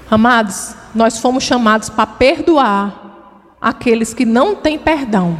Amados, 0.09 0.75
nós 0.95 1.19
fomos 1.19 1.43
chamados 1.43 1.89
para 1.89 2.07
perdoar 2.07 3.57
aqueles 3.61 4.13
que 4.13 4.25
não 4.25 4.55
têm 4.55 4.79
perdão. 4.79 5.37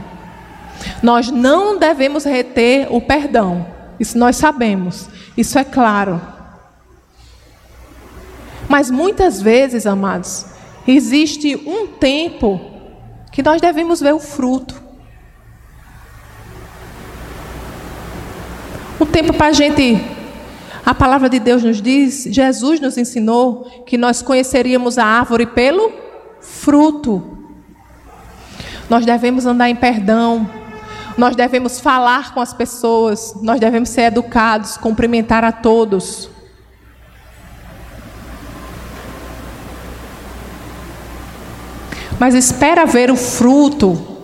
Nós 1.01 1.29
não 1.31 1.77
devemos 1.77 2.23
reter 2.23 2.87
o 2.93 3.01
perdão. 3.01 3.65
Isso 3.99 4.17
nós 4.17 4.35
sabemos. 4.35 5.09
Isso 5.35 5.57
é 5.57 5.63
claro. 5.63 6.21
Mas 8.67 8.91
muitas 8.91 9.41
vezes, 9.41 9.87
amados, 9.87 10.45
existe 10.87 11.55
um 11.55 11.87
tempo 11.87 12.61
que 13.31 13.41
nós 13.41 13.59
devemos 13.59 13.99
ver 13.99 14.13
o 14.13 14.19
fruto. 14.19 14.78
O 18.99 19.05
tempo 19.05 19.33
para 19.33 19.47
a 19.47 19.51
gente. 19.53 19.97
A 20.85 20.93
palavra 20.93 21.29
de 21.29 21.39
Deus 21.39 21.63
nos 21.63 21.81
diz, 21.81 22.27
Jesus 22.29 22.79
nos 22.79 22.97
ensinou 22.97 23.63
que 23.85 23.97
nós 23.97 24.21
conheceríamos 24.21 24.97
a 24.97 25.05
árvore 25.05 25.45
pelo 25.45 25.91
fruto. 26.41 27.37
Nós 28.89 29.05
devemos 29.05 29.45
andar 29.45 29.69
em 29.69 29.75
perdão. 29.75 30.49
Nós 31.17 31.35
devemos 31.35 31.79
falar 31.79 32.33
com 32.33 32.41
as 32.41 32.53
pessoas. 32.53 33.35
Nós 33.41 33.59
devemos 33.59 33.89
ser 33.89 34.01
educados, 34.03 34.77
cumprimentar 34.77 35.45
a 35.45 35.51
todos. 35.51 36.29
Mas 42.19 42.35
espera 42.35 42.85
ver 42.85 43.09
o 43.09 43.15
fruto 43.15 44.18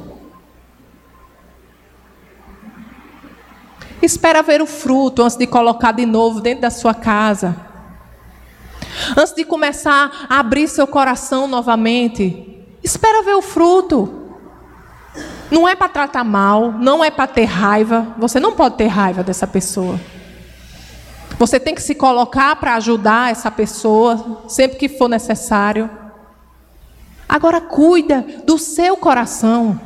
Espera 4.06 4.44
ver 4.44 4.62
o 4.62 4.68
fruto 4.68 5.24
antes 5.24 5.36
de 5.36 5.48
colocar 5.48 5.92
de 5.92 6.06
novo 6.06 6.40
dentro 6.40 6.62
da 6.62 6.70
sua 6.70 6.94
casa. 6.94 7.56
Antes 9.18 9.34
de 9.34 9.44
começar 9.44 10.28
a 10.30 10.40
abrir 10.40 10.68
seu 10.68 10.86
coração 10.86 11.48
novamente. 11.48 12.64
Espera 12.84 13.24
ver 13.24 13.34
o 13.34 13.42
fruto. 13.42 14.22
Não 15.50 15.68
é 15.68 15.76
para 15.76 15.90
tratar 15.90 16.24
mal, 16.24 16.72
não 16.72 17.04
é 17.04 17.10
para 17.10 17.26
ter 17.26 17.46
raiva. 17.46 18.14
Você 18.20 18.40
não 18.40 18.52
pode 18.52 18.76
ter 18.78 18.88
raiva 18.88 19.24
dessa 19.24 19.48
pessoa. 19.48 20.00
Você 21.40 21.60
tem 21.60 21.74
que 21.74 21.82
se 21.82 21.96
colocar 21.96 22.56
para 22.58 22.76
ajudar 22.76 23.32
essa 23.32 23.50
pessoa 23.50 24.44
sempre 24.48 24.78
que 24.78 24.88
for 24.88 25.10
necessário. 25.10 25.90
Agora 27.28 27.60
cuida 27.60 28.24
do 28.46 28.60
seu 28.60 28.96
coração. 28.96 29.80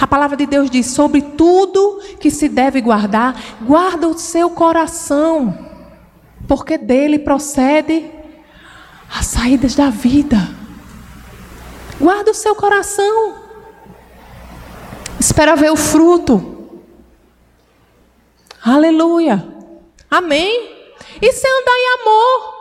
A 0.00 0.06
palavra 0.06 0.36
de 0.36 0.46
Deus 0.46 0.70
diz: 0.70 0.86
sobre 0.86 1.22
tudo 1.22 2.00
que 2.20 2.30
se 2.30 2.48
deve 2.48 2.80
guardar, 2.80 3.34
guarda 3.62 4.08
o 4.08 4.18
seu 4.18 4.50
coração, 4.50 5.56
porque 6.46 6.76
dele 6.76 7.18
procede 7.18 8.10
as 9.10 9.26
saídas 9.26 9.74
da 9.74 9.88
vida. 9.90 10.36
Guarda 11.98 12.30
o 12.30 12.34
seu 12.34 12.54
coração. 12.54 13.36
Espera 15.18 15.56
ver 15.56 15.72
o 15.72 15.76
fruto. 15.76 16.54
Aleluia. 18.62 19.46
Amém. 20.10 20.76
Isso 21.22 21.46
é 21.46 21.60
andar 21.60 21.72
em 21.72 22.00
amor. 22.00 22.56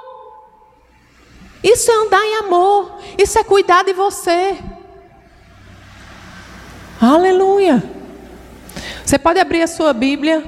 Isso 1.64 1.92
é 1.92 1.96
andar 1.96 2.26
em 2.26 2.36
amor. 2.36 3.00
Isso 3.18 3.38
é 3.38 3.44
cuidar 3.44 3.84
de 3.84 3.92
você. 3.92 4.58
Aleluia. 7.02 7.84
Você 9.04 9.20
pode 9.20 9.40
abrir 9.40 9.62
a 9.62 9.68
sua 9.68 9.94
Bíblia. 9.94 10.44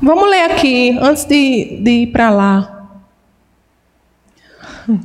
Vamos 0.00 0.30
ler 0.30 0.50
aqui, 0.50 0.96
antes 1.00 1.24
de, 1.24 1.80
de 1.82 1.90
ir 1.90 2.06
para 2.12 2.30
lá. 2.30 2.88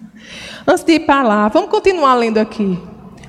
Antes 0.65 0.85
de 0.85 0.93
ir 0.93 0.99
para 1.01 1.23
lá, 1.23 1.49
vamos 1.49 1.69
continuar 1.69 2.13
lendo 2.13 2.37
aqui. 2.37 2.79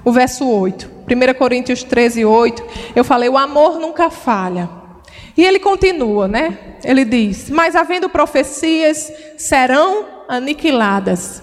O 0.05 0.13
verso 0.13 0.49
8. 0.49 0.89
1 1.11 1.35
Coríntios 1.37 1.83
13, 1.83 2.25
8. 2.25 2.63
Eu 2.95 3.03
falei: 3.03 3.29
o 3.29 3.37
amor 3.37 3.81
nunca 3.81 4.09
falha. 4.09 4.84
E 5.37 5.45
ele 5.45 5.59
continua, 5.59 6.29
né? 6.29 6.77
Ele 6.85 7.05
diz: 7.05 7.51
Mas 7.51 7.75
havendo 7.75 8.09
profecias, 8.09 9.13
serão 9.37 10.07
aniquiladas. 10.29 11.43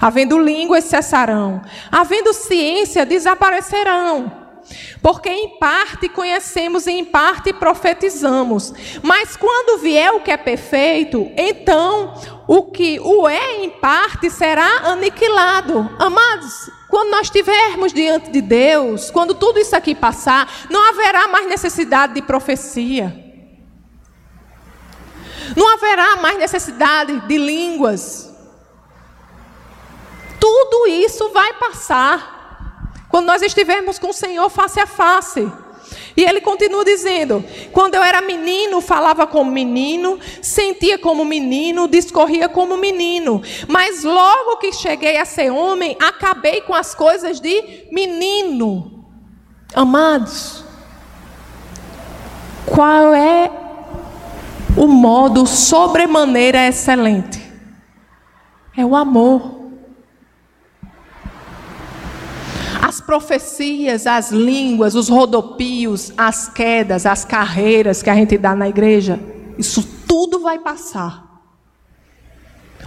Havendo 0.00 0.38
línguas, 0.38 0.84
cessarão. 0.84 1.62
Havendo 1.90 2.32
ciência, 2.32 3.06
desaparecerão. 3.06 4.40
Porque 5.02 5.30
em 5.30 5.58
parte 5.58 6.08
conhecemos 6.08 6.86
e 6.86 6.92
em 6.92 7.04
parte 7.04 7.52
profetizamos. 7.52 8.72
Mas 9.02 9.36
quando 9.36 9.80
vier 9.80 10.12
o 10.12 10.20
que 10.20 10.30
é 10.30 10.36
perfeito, 10.36 11.30
então 11.36 12.14
o 12.46 12.64
que 12.64 13.00
o 13.00 13.28
é 13.28 13.64
em 13.64 13.70
parte 13.70 14.28
será 14.30 14.68
aniquilado. 14.84 15.88
Amados, 15.98 16.70
quando 16.90 17.10
nós 17.10 17.28
estivermos 17.28 17.92
diante 17.92 18.30
de 18.30 18.42
Deus, 18.42 19.10
quando 19.10 19.34
tudo 19.34 19.60
isso 19.60 19.76
aqui 19.76 19.94
passar, 19.94 20.66
não 20.68 20.88
haverá 20.90 21.28
mais 21.28 21.48
necessidade 21.48 22.14
de 22.14 22.20
profecia. 22.20 23.30
Não 25.56 25.72
haverá 25.72 26.16
mais 26.16 26.36
necessidade 26.38 27.20
de 27.28 27.38
línguas. 27.38 28.28
Tudo 30.40 30.88
isso 30.88 31.30
vai 31.30 31.54
passar. 31.54 32.90
Quando 33.08 33.26
nós 33.26 33.42
estivermos 33.42 33.98
com 33.98 34.08
o 34.08 34.14
Senhor 34.14 34.48
face 34.50 34.80
a 34.80 34.86
face. 34.86 35.50
E 36.16 36.22
ele 36.22 36.40
continua 36.40 36.84
dizendo: 36.84 37.44
quando 37.72 37.94
eu 37.94 38.02
era 38.02 38.20
menino, 38.20 38.80
falava 38.80 39.26
como 39.26 39.50
menino, 39.50 40.18
sentia 40.42 40.98
como 40.98 41.24
menino, 41.24 41.88
discorria 41.88 42.48
como 42.48 42.76
menino. 42.76 43.42
Mas 43.68 44.04
logo 44.04 44.56
que 44.58 44.72
cheguei 44.72 45.16
a 45.16 45.24
ser 45.24 45.50
homem, 45.50 45.96
acabei 46.00 46.60
com 46.62 46.74
as 46.74 46.94
coisas 46.94 47.40
de 47.40 47.86
menino. 47.90 49.04
Amados, 49.74 50.64
qual 52.66 53.14
é 53.14 53.50
o 54.76 54.86
modo 54.86 55.46
sobremaneira 55.46 56.66
excelente? 56.66 57.40
É 58.76 58.84
o 58.84 58.96
amor. 58.96 59.59
As 62.90 63.00
profecias, 63.00 64.04
as 64.04 64.32
línguas, 64.32 64.96
os 64.96 65.08
rodopios, 65.08 66.12
as 66.18 66.48
quedas, 66.48 67.06
as 67.06 67.24
carreiras 67.24 68.02
que 68.02 68.10
a 68.10 68.14
gente 68.16 68.36
dá 68.36 68.52
na 68.52 68.68
igreja, 68.68 69.20
isso 69.56 69.88
tudo 70.08 70.40
vai 70.40 70.58
passar. 70.58 71.24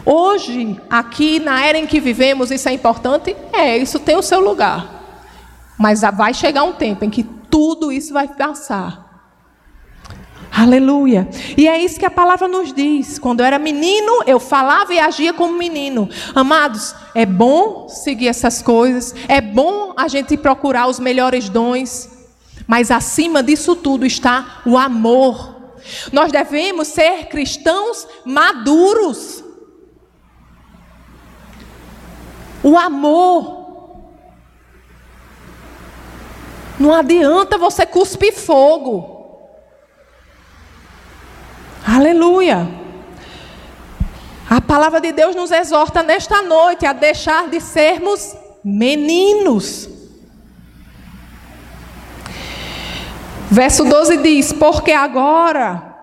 Hoje, 0.06 0.78
aqui 0.89 1.39
na 1.39 1.66
era 1.66 1.78
em 1.78 1.88
que 1.88 2.02
vivemos, 2.02 2.52
isso 2.52 2.68
é 2.68 2.74
importante? 2.74 3.34
É, 3.54 3.78
isso 3.78 3.98
tem 3.98 4.18
o 4.18 4.22
seu 4.22 4.42
lugar. 4.42 5.06
Mas 5.80 6.02
vai 6.02 6.34
chegar 6.34 6.66
um 6.66 6.74
tempo 6.74 7.06
em 7.06 7.10
que 7.10 7.24
tudo 7.24 7.89
isso 7.89 8.12
vai 8.13 8.28
passar. 8.28 9.03
Aleluia. 10.56 11.28
E 11.58 11.68
é 11.68 11.80
isso 11.84 12.00
que 12.00 12.06
a 12.06 12.12
palavra 12.12 12.48
nos 12.48 12.72
diz. 12.72 13.18
Quando 13.18 13.39
eu 13.39 13.46
era 13.46 13.58
menino, 13.58 14.22
eu 14.28 14.39
falava 14.39 14.94
e 14.94 15.00
agia 15.00 15.34
como 15.34 15.58
menino. 15.58 16.08
Amados, 16.36 16.96
é 17.16 17.26
bom 17.26 17.89
seguir 17.89 18.28
essas 18.28 18.62
coisas, 18.62 19.16
é 19.28 19.42
bom 19.42 19.96
a 19.98 20.08
gente 20.08 20.38
procurar 20.38 20.88
os 20.88 21.00
melhores 21.00 21.50
dons, 21.50 22.08
mas 22.68 22.92
acima 22.92 23.42
disso 23.42 23.76
tudo 23.76 24.06
está 24.06 24.62
o 24.63 24.78
amor. 24.78 25.56
Nós 26.12 26.32
devemos 26.32 26.88
ser 26.88 27.26
cristãos 27.30 28.08
maduros. 28.24 29.44
O 32.62 32.78
amor. 32.78 33.63
Não 36.80 36.94
adianta 36.94 37.58
você 37.58 37.88
cuspir 37.88 38.34
fogo. 38.34 39.12
Aleluia. 41.86 42.65
A 44.50 44.62
palavra 44.62 45.02
de 45.02 45.12
Deus 45.12 45.36
nos 45.36 45.52
exorta 45.52 46.02
nesta 46.02 46.41
noite 46.41 46.86
a 46.86 46.93
deixar 46.93 47.50
de 47.50 47.60
sermos 47.60 48.36
meninos. 48.63 49.89
Verso 53.52 53.84
12 53.84 54.17
diz: 54.17 54.54
Porque 54.54 54.93
agora 54.93 55.93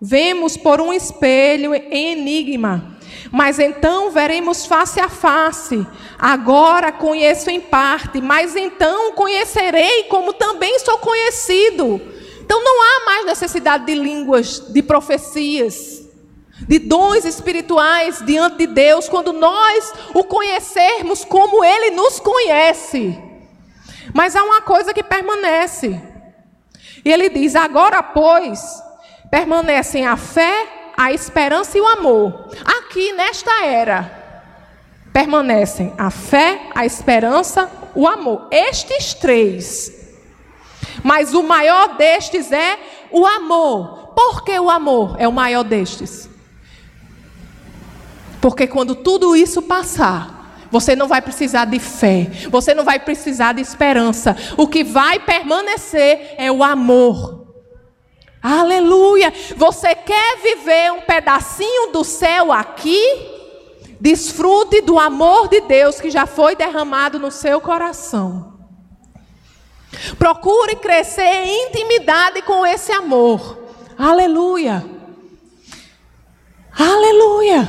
vemos 0.00 0.56
por 0.56 0.80
um 0.80 0.92
espelho 0.92 1.72
em 1.72 2.12
enigma, 2.12 2.98
mas 3.30 3.60
então 3.60 4.10
veremos 4.10 4.66
face 4.66 4.98
a 4.98 5.08
face. 5.08 5.86
Agora 6.18 6.90
conheço 6.90 7.48
em 7.48 7.60
parte, 7.60 8.20
mas 8.20 8.56
então 8.56 9.12
conhecerei 9.12 10.04
como 10.04 10.32
também 10.32 10.80
sou 10.80 10.98
conhecido. 10.98 12.17
Então 12.48 12.64
não 12.64 12.82
há 12.82 13.04
mais 13.04 13.26
necessidade 13.26 13.84
de 13.84 13.94
línguas, 13.94 14.58
de 14.72 14.82
profecias, 14.82 16.02
de 16.66 16.78
dons 16.78 17.26
espirituais 17.26 18.22
diante 18.24 18.56
de 18.56 18.66
Deus, 18.68 19.06
quando 19.06 19.34
nós 19.34 19.92
o 20.14 20.24
conhecermos 20.24 21.26
como 21.26 21.62
Ele 21.62 21.90
nos 21.90 22.18
conhece. 22.18 23.22
Mas 24.14 24.34
há 24.34 24.42
uma 24.42 24.62
coisa 24.62 24.94
que 24.94 25.02
permanece. 25.02 26.00
E 27.04 27.12
ele 27.12 27.28
diz: 27.28 27.54
agora, 27.54 28.02
pois, 28.02 28.82
permanecem 29.30 30.06
a 30.06 30.16
fé, 30.16 30.92
a 30.96 31.12
esperança 31.12 31.76
e 31.76 31.82
o 31.82 31.86
amor. 31.86 32.48
Aqui 32.64 33.12
nesta 33.12 33.66
era, 33.66 34.10
permanecem 35.12 35.92
a 35.98 36.10
fé, 36.10 36.62
a 36.74 36.86
esperança, 36.86 37.70
o 37.94 38.08
amor. 38.08 38.48
Estes 38.50 39.12
três 39.12 39.97
mas 41.02 41.34
o 41.34 41.42
maior 41.42 41.96
destes 41.96 42.52
é 42.52 42.78
o 43.10 43.26
amor. 43.26 44.12
Por 44.14 44.42
que 44.42 44.58
o 44.58 44.70
amor 44.70 45.16
é 45.18 45.28
o 45.28 45.32
maior 45.32 45.62
destes? 45.62 46.28
Porque 48.40 48.66
quando 48.66 48.94
tudo 48.94 49.34
isso 49.34 49.62
passar, 49.62 50.66
você 50.70 50.94
não 50.94 51.08
vai 51.08 51.22
precisar 51.22 51.64
de 51.64 51.78
fé, 51.78 52.30
você 52.50 52.74
não 52.74 52.84
vai 52.84 52.98
precisar 52.98 53.52
de 53.52 53.62
esperança. 53.62 54.36
O 54.56 54.66
que 54.66 54.84
vai 54.84 55.18
permanecer 55.18 56.34
é 56.36 56.50
o 56.50 56.62
amor. 56.62 57.46
Aleluia! 58.42 59.32
Você 59.56 59.94
quer 59.94 60.38
viver 60.38 60.92
um 60.92 61.00
pedacinho 61.00 61.90
do 61.92 62.04
céu 62.04 62.52
aqui? 62.52 63.00
Desfrute 64.00 64.80
do 64.80 64.98
amor 64.98 65.48
de 65.48 65.60
Deus 65.62 66.00
que 66.00 66.10
já 66.10 66.24
foi 66.24 66.54
derramado 66.54 67.18
no 67.18 67.32
seu 67.32 67.60
coração. 67.60 68.47
Procure 70.18 70.76
crescer 70.76 71.22
em 71.22 71.68
intimidade 71.68 72.42
com 72.42 72.66
esse 72.66 72.92
amor. 72.92 73.58
Aleluia. 73.96 74.84
Aleluia. 76.78 77.68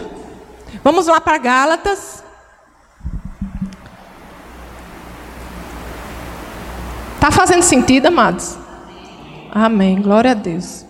Vamos 0.84 1.08
lá 1.08 1.20
para 1.20 1.38
Gálatas. 1.38 2.24
Está 7.16 7.32
fazendo 7.32 7.64
sentido, 7.64 8.08
amados? 8.08 8.58
Amém. 9.52 10.02
Glória 10.02 10.32
a 10.32 10.36
Deus. 10.36 10.86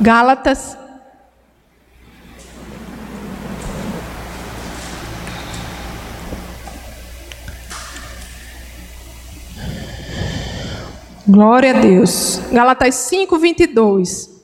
Gálatas 0.00 0.76
Glória 11.30 11.70
a 11.70 11.80
Deus. 11.80 12.40
Galatas 12.50 12.92
5, 12.96 13.38
22. 13.38 14.42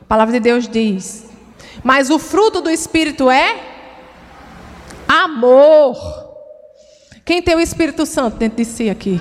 A 0.00 0.04
palavra 0.08 0.32
de 0.32 0.40
Deus 0.40 0.68
diz: 0.68 1.30
Mas 1.84 2.10
o 2.10 2.18
fruto 2.18 2.60
do 2.60 2.68
Espírito 2.68 3.30
é 3.30 3.60
amor. 5.06 5.96
Quem 7.24 7.40
tem 7.40 7.54
o 7.54 7.60
Espírito 7.60 8.04
Santo 8.06 8.38
dentro 8.38 8.56
de 8.56 8.64
si 8.64 8.90
aqui? 8.90 9.20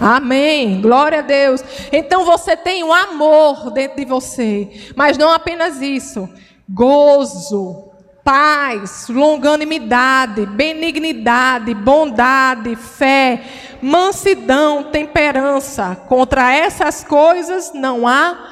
Amém. 0.00 0.80
Glória 0.80 1.20
a 1.20 1.22
Deus. 1.22 1.62
Então 1.92 2.24
você 2.24 2.56
tem 2.56 2.82
um 2.82 2.92
amor 2.92 3.70
dentro 3.70 3.96
de 3.96 4.04
você, 4.04 4.68
mas 4.96 5.16
não 5.16 5.30
apenas 5.30 5.80
isso. 5.80 6.28
Gozo, 6.68 7.92
paz, 8.24 9.06
longanimidade, 9.08 10.46
benignidade, 10.46 11.74
bondade, 11.74 12.74
fé, 12.74 13.44
mansidão, 13.82 14.84
temperança. 14.84 15.94
Contra 16.08 16.52
essas 16.52 17.04
coisas 17.04 17.72
não 17.74 18.08
há 18.08 18.50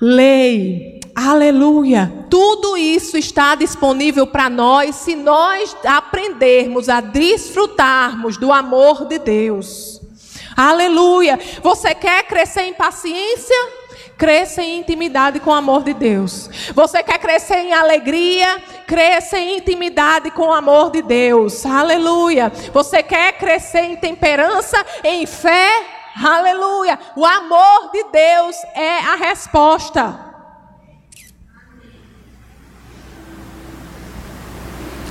lei. 0.00 0.98
Aleluia. 1.14 2.12
Tudo 2.28 2.76
isso 2.76 3.16
está 3.16 3.54
disponível 3.54 4.26
para 4.26 4.50
nós 4.50 4.96
se 4.96 5.14
nós 5.14 5.76
aprendermos 5.84 6.88
a 6.88 7.00
desfrutarmos 7.00 8.36
do 8.36 8.52
amor 8.52 9.06
de 9.06 9.20
Deus. 9.20 10.00
Aleluia. 10.56 11.38
Você 11.62 11.94
quer 11.94 12.24
crescer 12.24 12.62
em 12.62 12.74
paciência? 12.74 13.81
Cresça 14.22 14.62
em 14.62 14.78
intimidade 14.78 15.40
com 15.40 15.50
o 15.50 15.52
amor 15.52 15.82
de 15.82 15.92
Deus. 15.92 16.48
Você 16.76 17.02
quer 17.02 17.18
crescer 17.18 17.56
em 17.56 17.72
alegria? 17.72 18.62
Cresça 18.86 19.36
em 19.36 19.58
intimidade 19.58 20.30
com 20.30 20.46
o 20.46 20.52
amor 20.52 20.92
de 20.92 21.02
Deus. 21.02 21.66
Aleluia. 21.66 22.52
Você 22.72 23.02
quer 23.02 23.32
crescer 23.32 23.80
em 23.80 23.96
temperança, 23.96 24.76
em 25.02 25.26
fé? 25.26 25.70
Aleluia. 26.14 27.00
O 27.16 27.26
amor 27.26 27.90
de 27.92 28.04
Deus 28.12 28.54
é 28.76 29.00
a 29.00 29.16
resposta. 29.16 30.16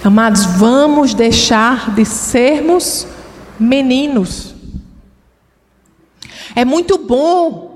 Amados, 0.06 0.45
vamos 0.45 1.13
deixar 1.13 1.93
de 1.93 2.06
sermos 2.06 3.06
meninos. 3.60 4.56
É 6.56 6.63
muito 6.63 6.97
bom 6.97 7.70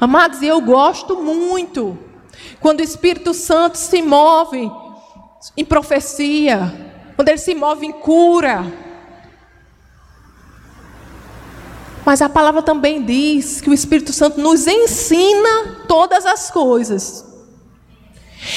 Amados, 0.00 0.40
eu 0.40 0.58
gosto 0.62 1.16
muito 1.16 1.98
quando 2.58 2.80
o 2.80 2.82
Espírito 2.82 3.34
Santo 3.34 3.76
se 3.76 4.00
move 4.00 4.70
em 5.54 5.64
profecia, 5.64 6.72
quando 7.14 7.28
ele 7.28 7.36
se 7.36 7.54
move 7.54 7.84
em 7.84 7.92
cura. 7.92 8.64
Mas 12.04 12.22
a 12.22 12.30
palavra 12.30 12.62
também 12.62 13.04
diz 13.04 13.60
que 13.60 13.68
o 13.68 13.74
Espírito 13.74 14.10
Santo 14.10 14.40
nos 14.40 14.66
ensina 14.66 15.84
todas 15.86 16.24
as 16.24 16.50
coisas. 16.50 17.26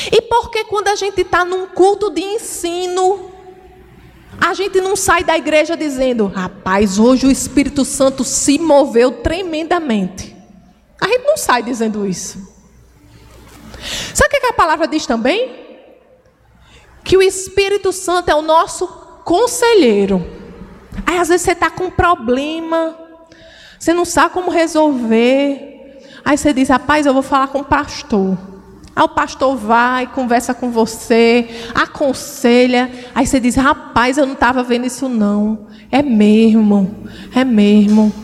E 0.10 0.22
por 0.22 0.50
que 0.50 0.64
quando 0.64 0.88
a 0.88 0.96
gente 0.96 1.22
está 1.22 1.44
num 1.44 1.68
culto 1.68 2.10
de 2.10 2.22
ensino, 2.22 3.32
a 4.40 4.54
gente 4.54 4.80
não 4.80 4.96
sai 4.96 5.26
da 5.26 5.38
igreja 5.38 5.76
dizendo, 5.76 6.28
rapaz, 6.28 6.98
hoje 6.98 7.28
o 7.28 7.32
Espírito 7.32 7.84
Santo 7.84 8.24
se 8.24 8.58
moveu 8.58 9.12
tremendamente. 9.12 10.33
A 11.04 11.08
gente 11.08 11.26
não 11.26 11.36
sai 11.36 11.62
dizendo 11.62 12.08
isso. 12.08 12.38
Sabe 14.14 14.38
o 14.38 14.40
que 14.40 14.46
a 14.46 14.54
palavra 14.54 14.88
diz 14.88 15.06
também? 15.06 15.54
Que 17.04 17.18
o 17.18 17.22
Espírito 17.22 17.92
Santo 17.92 18.30
é 18.30 18.36
o 18.36 18.42
nosso 18.42 18.88
conselheiro. 19.26 20.26
Aí 21.06 21.18
às 21.18 21.28
vezes 21.28 21.42
você 21.42 21.52
está 21.52 21.70
com 21.70 21.88
um 21.88 21.92
problema, 21.92 22.98
você 23.78 23.94
não 23.94 24.06
sabe 24.06 24.34
como 24.34 24.50
resolver. 24.50 26.00
Aí 26.24 26.38
você 26.38 26.54
diz, 26.54 26.70
rapaz, 26.70 27.06
eu 27.06 27.14
vou 27.14 27.22
falar 27.22 27.50
com 27.50 27.60
o 27.60 27.66
pastor. 27.66 28.38
Aí 28.96 29.04
o 29.04 29.10
pastor 29.10 29.58
vai, 29.58 30.08
conversa 30.08 30.54
com 30.54 30.72
você, 30.72 31.50
aconselha. 31.76 32.90
Aí 33.14 33.28
você 33.28 33.42
diz, 33.42 33.56
rapaz, 33.56 34.18
eu 34.18 34.26
não 34.26 34.36
estava 34.36 34.64
vendo 34.64 34.86
isso 34.86 35.10
não. 35.10 35.68
É 35.92 36.02
mesmo, 36.02 37.10
é 37.36 37.44
mesmo. 37.44 38.23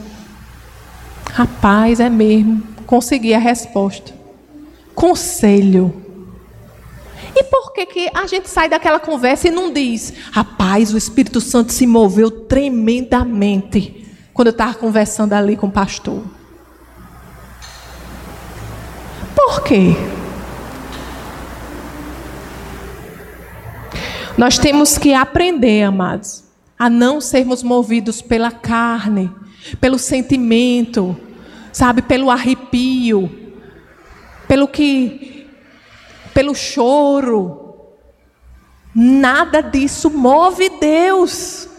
Rapaz, 1.39 2.01
é 2.01 2.09
mesmo. 2.09 2.61
Consegui 2.85 3.33
a 3.33 3.39
resposta. 3.39 4.13
Conselho. 4.93 5.95
E 7.33 7.45
por 7.45 7.71
que, 7.71 7.85
que 7.85 8.11
a 8.13 8.27
gente 8.27 8.49
sai 8.49 8.67
daquela 8.67 8.99
conversa 8.99 9.47
e 9.47 9.51
não 9.51 9.71
diz, 9.71 10.11
rapaz, 10.33 10.93
o 10.93 10.97
Espírito 10.97 11.39
Santo 11.39 11.71
se 11.71 11.87
moveu 11.87 12.29
tremendamente 12.29 14.05
quando 14.33 14.47
eu 14.47 14.51
estava 14.51 14.73
conversando 14.73 15.31
ali 15.31 15.55
com 15.55 15.67
o 15.67 15.71
pastor? 15.71 16.21
Por 19.33 19.63
quê? 19.63 19.95
Nós 24.37 24.57
temos 24.57 24.97
que 24.97 25.13
aprender, 25.13 25.83
amados, 25.83 26.43
a 26.77 26.89
não 26.89 27.21
sermos 27.21 27.63
movidos 27.63 28.21
pela 28.21 28.51
carne, 28.51 29.31
pelo 29.79 29.97
sentimento, 29.97 31.15
sabe, 31.79 32.01
pelo 32.01 32.29
arrepio, 32.29 33.53
pelo 34.49 34.67
que 34.67 35.47
pelo 36.33 36.53
choro. 36.53 37.93
Nada 38.93 39.61
disso 39.61 40.09
move 40.09 40.67
Deus. 40.69 41.69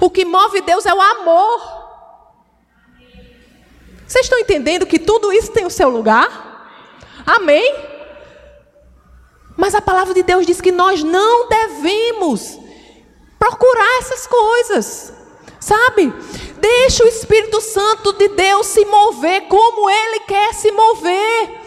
O 0.00 0.10
que 0.10 0.24
move 0.24 0.60
Deus 0.62 0.84
é 0.86 0.92
o 0.92 1.00
amor. 1.00 1.84
Vocês 4.04 4.26
estão 4.26 4.38
entendendo 4.40 4.86
que 4.86 4.98
tudo 4.98 5.32
isso 5.32 5.52
tem 5.52 5.64
o 5.64 5.70
seu 5.70 5.88
lugar? 5.88 6.28
Amém? 7.24 7.76
Mas 9.56 9.72
a 9.72 9.80
palavra 9.80 10.14
de 10.14 10.24
Deus 10.24 10.44
diz 10.44 10.60
que 10.60 10.72
nós 10.72 11.04
não 11.04 11.48
devemos 11.48 12.58
procurar 13.38 13.98
essas 14.00 14.26
coisas. 14.26 15.12
Sabe? 15.60 16.12
Deixa 16.64 17.04
o 17.04 17.08
Espírito 17.08 17.60
Santo 17.60 18.14
de 18.14 18.26
Deus 18.28 18.68
se 18.68 18.86
mover 18.86 19.42
como 19.48 19.90
ele 19.90 20.20
quer 20.20 20.54
se 20.54 20.72
mover. 20.72 21.60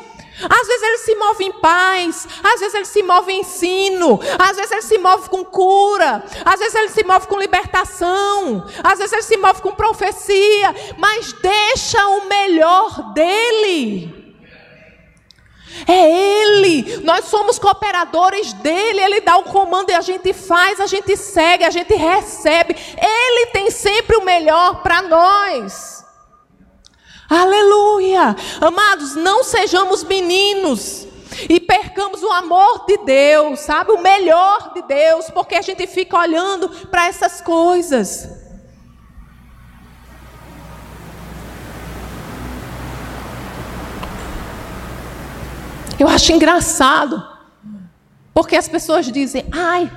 Às 0.49 0.67
vezes 0.67 0.83
ele 0.83 0.97
se 0.97 1.15
move 1.15 1.45
em 1.45 1.51
paz, 1.51 2.27
às 2.43 2.59
vezes 2.59 2.73
ele 2.73 2.85
se 2.85 3.03
move 3.03 3.31
em 3.31 3.41
ensino, 3.41 4.19
às 4.39 4.55
vezes 4.55 4.71
ele 4.71 4.81
se 4.81 4.97
move 4.97 5.29
com 5.29 5.45
cura, 5.45 6.23
às 6.43 6.59
vezes 6.59 6.73
ele 6.73 6.89
se 6.89 7.03
move 7.03 7.27
com 7.27 7.39
libertação, 7.39 8.65
às 8.83 8.97
vezes 8.97 9.13
ele 9.13 9.21
se 9.21 9.37
move 9.37 9.61
com 9.61 9.71
profecia, 9.71 10.75
mas 10.97 11.31
deixa 11.31 12.07
o 12.07 12.27
melhor 12.27 13.13
dele. 13.13 14.17
É 15.85 16.09
Ele, 16.09 16.36
nós 17.03 17.25
somos 17.25 17.59
cooperadores 17.59 18.53
dele, 18.53 19.01
Ele 19.01 19.21
dá 19.21 19.37
o 19.37 19.43
comando 19.43 19.89
e 19.89 19.93
a 19.93 20.01
gente 20.01 20.33
faz, 20.33 20.79
a 20.79 20.87
gente 20.87 21.15
segue, 21.15 21.63
a 21.63 21.69
gente 21.69 21.93
recebe. 21.93 22.75
Ele 22.97 23.47
tem 23.47 23.71
sempre 23.71 24.17
o 24.17 24.25
melhor 24.25 24.81
para 24.81 25.01
nós. 25.01 26.05
Aleluia! 27.29 28.35
Amados, 28.61 29.15
não 29.15 29.43
sejamos 29.43 30.03
meninos 30.03 31.07
e 31.49 31.59
percamos 31.59 32.23
o 32.23 32.31
amor 32.31 32.85
de 32.85 32.97
Deus, 32.99 33.59
sabe? 33.59 33.91
O 33.91 34.01
melhor 34.01 34.71
de 34.73 34.81
Deus, 34.83 35.29
porque 35.31 35.55
a 35.55 35.61
gente 35.61 35.85
fica 35.87 36.17
olhando 36.17 36.69
para 36.87 37.07
essas 37.07 37.41
coisas. 37.41 38.36
Eu 45.99 46.07
acho 46.07 46.31
engraçado, 46.31 47.25
porque 48.33 48.55
as 48.55 48.67
pessoas 48.67 49.11
dizem: 49.11 49.45
ai, 49.51 49.91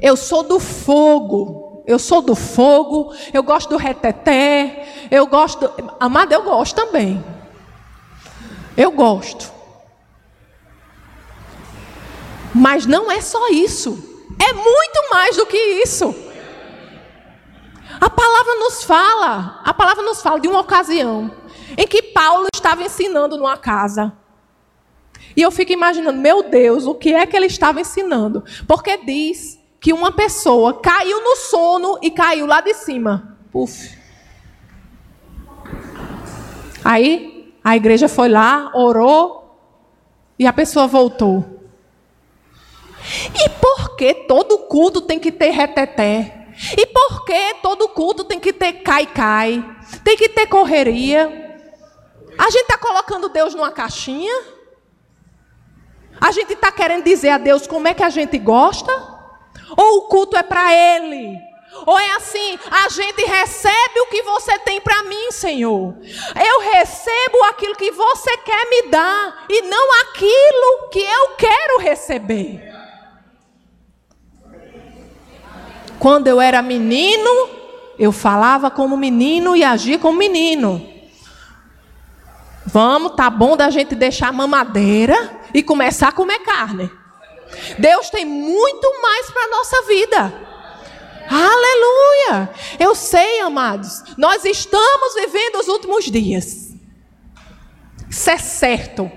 eu 0.00 0.16
sou 0.16 0.42
do 0.42 0.60
fogo, 0.60 1.84
eu 1.86 1.98
sou 1.98 2.20
do 2.20 2.34
fogo, 2.34 3.14
eu 3.32 3.42
gosto 3.42 3.70
do 3.70 3.76
reteté, 3.76 5.06
eu 5.10 5.26
gosto. 5.26 5.70
Amada, 5.98 6.34
eu 6.34 6.42
gosto 6.42 6.74
também. 6.74 7.24
Eu 8.76 8.90
gosto. 8.90 9.50
Mas 12.54 12.84
não 12.86 13.10
é 13.10 13.20
só 13.20 13.48
isso. 13.48 14.24
É 14.38 14.52
muito 14.52 15.10
mais 15.10 15.36
do 15.36 15.46
que 15.46 15.56
isso. 15.56 16.14
A 18.00 18.10
palavra 18.10 18.54
nos 18.56 18.82
fala, 18.82 19.60
a 19.64 19.72
palavra 19.72 20.02
nos 20.02 20.20
fala 20.20 20.40
de 20.40 20.48
uma 20.48 20.60
ocasião 20.60 21.30
em 21.76 21.86
que 21.86 22.02
Paulo 22.02 22.48
estava 22.52 22.82
ensinando 22.82 23.36
numa 23.36 23.56
casa. 23.56 24.12
E 25.36 25.42
eu 25.42 25.50
fico 25.50 25.72
imaginando, 25.72 26.20
meu 26.20 26.42
Deus, 26.42 26.86
o 26.86 26.94
que 26.94 27.14
é 27.14 27.26
que 27.26 27.36
ele 27.36 27.46
estava 27.46 27.80
ensinando? 27.80 28.44
Porque 28.66 28.98
diz 28.98 29.58
que 29.80 29.92
uma 29.92 30.12
pessoa 30.12 30.80
caiu 30.80 31.22
no 31.22 31.36
sono 31.36 31.98
e 32.02 32.10
caiu 32.10 32.46
lá 32.46 32.60
de 32.60 32.74
cima. 32.74 33.36
Puf. 33.50 33.98
Aí 36.84 37.54
a 37.62 37.76
igreja 37.76 38.08
foi 38.08 38.28
lá, 38.28 38.70
orou 38.74 39.58
e 40.38 40.46
a 40.46 40.52
pessoa 40.52 40.86
voltou. 40.86 41.60
E 43.34 43.48
por 43.48 43.96
que 43.96 44.14
todo 44.14 44.58
culto 44.58 45.00
tem 45.00 45.18
que 45.18 45.32
ter 45.32 45.50
reteté? 45.50 46.48
E 46.76 46.86
por 46.86 47.24
que 47.24 47.54
todo 47.62 47.88
culto 47.88 48.24
tem 48.24 48.38
que 48.38 48.52
ter 48.52 48.74
cai-cai? 48.74 49.64
Tem 50.04 50.16
que 50.16 50.28
ter 50.28 50.46
correria? 50.46 51.58
A 52.38 52.44
gente 52.50 52.62
está 52.62 52.78
colocando 52.78 53.28
Deus 53.28 53.54
numa 53.54 53.70
caixinha? 53.70 54.61
A 56.22 56.30
gente 56.30 56.52
está 56.52 56.70
querendo 56.70 57.02
dizer 57.02 57.30
a 57.30 57.38
Deus 57.38 57.66
como 57.66 57.88
é 57.88 57.94
que 57.94 58.02
a 58.04 58.08
gente 58.08 58.38
gosta? 58.38 58.92
Ou 59.76 59.98
o 59.98 60.02
culto 60.02 60.36
é 60.36 60.42
para 60.44 60.72
Ele? 60.72 61.36
Ou 61.84 61.98
é 61.98 62.12
assim, 62.12 62.56
a 62.70 62.88
gente 62.88 63.24
recebe 63.24 64.00
o 64.02 64.06
que 64.06 64.22
você 64.22 64.56
tem 64.60 64.80
para 64.80 65.02
mim, 65.02 65.32
Senhor. 65.32 65.96
Eu 66.36 66.60
recebo 66.60 67.42
aquilo 67.50 67.74
que 67.74 67.90
você 67.90 68.36
quer 68.36 68.70
me 68.70 68.88
dar 68.88 69.46
e 69.50 69.62
não 69.62 70.00
aquilo 70.02 70.90
que 70.92 71.00
eu 71.00 71.30
quero 71.36 71.80
receber. 71.80 72.72
Quando 75.98 76.28
eu 76.28 76.40
era 76.40 76.62
menino, 76.62 77.50
eu 77.98 78.12
falava 78.12 78.70
como 78.70 78.96
menino 78.96 79.56
e 79.56 79.64
agia 79.64 79.98
como 79.98 80.16
menino. 80.18 80.88
Vamos, 82.64 83.16
tá 83.16 83.28
bom 83.28 83.56
da 83.56 83.70
gente 83.70 83.96
deixar 83.96 84.28
a 84.28 84.32
mamadeira 84.32 85.41
e 85.54 85.62
começar 85.62 86.08
a 86.08 86.12
comer 86.12 86.40
carne. 86.40 86.90
Deus 87.78 88.10
tem 88.10 88.24
muito 88.24 89.02
mais 89.02 89.30
para 89.30 89.44
a 89.44 89.48
nossa 89.48 89.82
vida. 89.82 90.52
Aleluia! 91.30 92.50
Eu 92.78 92.94
sei, 92.94 93.40
amados, 93.40 94.02
nós 94.16 94.44
estamos 94.44 95.14
vivendo 95.14 95.56
os 95.56 95.68
últimos 95.68 96.04
dias. 96.10 96.72
Isso 98.08 98.30
é 98.30 98.38
certo. 98.38 99.10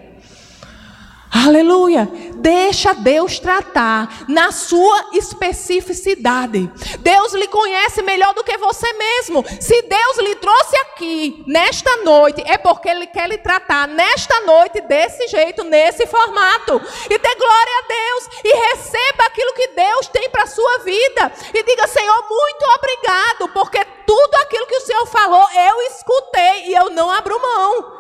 Aleluia. 1.43 2.07
Deixa 2.35 2.93
Deus 2.93 3.39
tratar 3.39 4.23
na 4.29 4.53
sua 4.53 5.09
especificidade. 5.11 6.71
Deus 6.99 7.33
lhe 7.33 7.47
conhece 7.49 8.01
melhor 8.01 8.33
do 8.33 8.43
que 8.43 8.57
você 8.57 8.93
mesmo. 8.93 9.43
Se 9.59 9.81
Deus 9.81 10.17
lhe 10.19 10.35
trouxe 10.35 10.77
aqui 10.77 11.43
nesta 11.45 11.97
noite, 11.97 12.41
é 12.47 12.57
porque 12.57 12.87
Ele 12.87 13.05
quer 13.07 13.27
lhe 13.27 13.37
tratar 13.37 13.85
nesta 13.85 14.39
noite 14.45 14.79
desse 14.79 15.27
jeito, 15.27 15.65
nesse 15.65 16.07
formato. 16.07 16.81
E 17.09 17.17
dê 17.17 17.35
glória 17.35 17.79
a 17.79 17.87
Deus 17.87 18.29
e 18.41 18.55
receba 18.69 19.25
aquilo 19.25 19.53
que 19.55 19.67
Deus 19.75 20.07
tem 20.07 20.29
para 20.29 20.43
a 20.43 20.47
sua 20.47 20.79
vida. 20.85 21.33
E 21.53 21.63
diga, 21.63 21.85
Senhor, 21.87 22.25
muito 22.29 22.65
obrigado, 22.77 23.49
porque 23.49 23.83
tudo 24.07 24.35
aquilo 24.35 24.67
que 24.67 24.77
o 24.77 24.85
Senhor 24.85 25.05
falou, 25.07 25.45
eu 25.51 25.81
escutei 25.81 26.67
e 26.67 26.73
eu 26.75 26.91
não 26.91 27.11
abro 27.11 27.37
mão. 27.41 27.91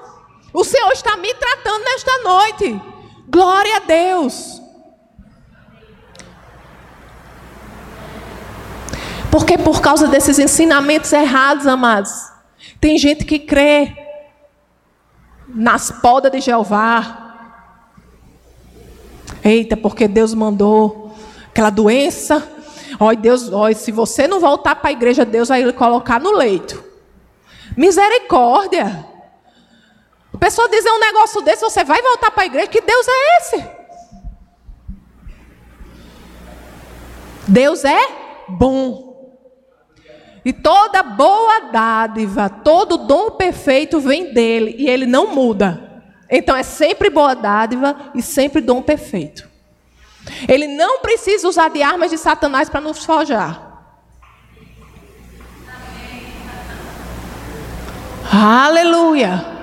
O 0.53 0.63
Senhor 0.63 0.93
está 0.93 1.17
me 1.17 1.33
tratando 1.33 1.83
nesta 1.83 2.17
noite. 2.19 2.94
Glória 3.27 3.77
a 3.77 3.79
Deus. 3.79 4.61
Porque 9.31 9.57
por 9.57 9.81
causa 9.81 10.07
desses 10.07 10.39
ensinamentos 10.39 11.11
errados, 11.11 11.67
amados, 11.67 12.11
tem 12.79 12.97
gente 12.97 13.25
que 13.25 13.39
crê 13.39 13.93
nas 15.47 15.91
podas 15.91 16.31
de 16.31 16.39
Jeová. 16.39 17.21
Eita, 19.43 19.75
porque 19.75 20.07
Deus 20.07 20.33
mandou 20.33 21.13
aquela 21.49 21.69
doença. 21.69 22.47
Olha, 22.99 23.17
Deus, 23.17 23.51
olha, 23.51 23.75
se 23.75 23.91
você 23.91 24.27
não 24.27 24.39
voltar 24.39 24.75
para 24.75 24.89
a 24.89 24.93
igreja, 24.93 25.25
Deus 25.25 25.49
vai 25.49 25.63
lhe 25.63 25.73
colocar 25.73 26.19
no 26.19 26.31
leito. 26.31 26.83
Misericórdia. 27.75 29.05
A 30.35 30.37
pessoa 30.37 30.67
dizer 30.67 30.91
um 30.91 30.99
negócio 30.99 31.41
desse, 31.41 31.61
você 31.61 31.81
vai 31.85 32.01
voltar 32.01 32.29
para 32.29 32.43
a 32.43 32.45
igreja, 32.45 32.67
que 32.67 32.81
Deus 32.81 33.07
é 33.07 33.37
esse? 33.37 33.65
Deus 37.47 37.85
é 37.85 38.07
bom. 38.49 39.33
E 40.43 40.51
toda 40.51 41.01
boa 41.01 41.71
dádiva, 41.71 42.49
todo 42.49 42.97
dom 42.97 43.31
perfeito 43.31 44.01
vem 44.01 44.33
dele 44.33 44.75
e 44.77 44.89
ele 44.89 45.05
não 45.05 45.33
muda. 45.33 46.03
Então 46.29 46.53
é 46.53 46.63
sempre 46.63 47.09
boa 47.09 47.33
dádiva 47.33 48.11
e 48.13 48.21
sempre 48.21 48.59
dom 48.59 48.81
perfeito. 48.81 49.49
Ele 50.49 50.67
não 50.67 50.99
precisa 50.99 51.47
usar 51.47 51.69
de 51.69 51.81
armas 51.81 52.11
de 52.11 52.17
Satanás 52.17 52.69
para 52.69 52.81
nos 52.81 53.05
forjar. 53.05 53.61
Aleluia. 58.29 59.54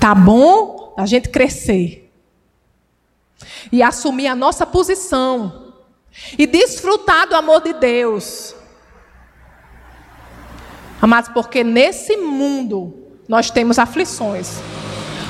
Tá 0.00 0.14
bom 0.14 0.94
a 0.96 1.04
gente 1.04 1.28
crescer 1.28 2.10
e 3.70 3.82
assumir 3.82 4.28
a 4.28 4.34
nossa 4.34 4.64
posição 4.64 5.74
e 6.38 6.46
desfrutar 6.46 7.28
do 7.28 7.36
amor 7.36 7.60
de 7.60 7.74
Deus. 7.74 8.54
Amados, 11.02 11.30
porque 11.32 11.62
nesse 11.62 12.16
mundo 12.16 12.94
nós 13.28 13.50
temos 13.50 13.78
aflições. 13.78 14.58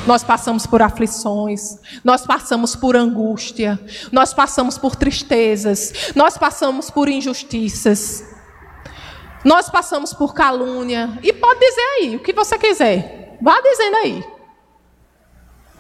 Nós 0.07 0.25
passamos 0.25 0.67
por 0.67 0.81
aflições, 0.81 1.79
nós 2.03 2.25
passamos 2.25 2.75
por 2.75 2.97
angústia, 2.97 3.79
nós 4.11 4.33
passamos 4.33 4.79
por 4.79 4.97
tristezas, 4.97 6.13
nós 6.15 6.39
passamos 6.39 6.91
por 6.91 7.07
injustiças, 7.09 8.25
nós 9.45 9.69
passamos 9.69 10.15
por 10.15 10.33
calúnia. 10.33 11.19
E 11.23 11.33
pode 11.33 11.61
dizer 11.61 11.83
aí 11.99 12.17
o 12.17 12.21
que 12.21 12.33
você 12.33 12.57
quiser, 12.57 13.37
vá 13.43 13.61
dizendo 13.61 13.97
aí. 13.97 14.40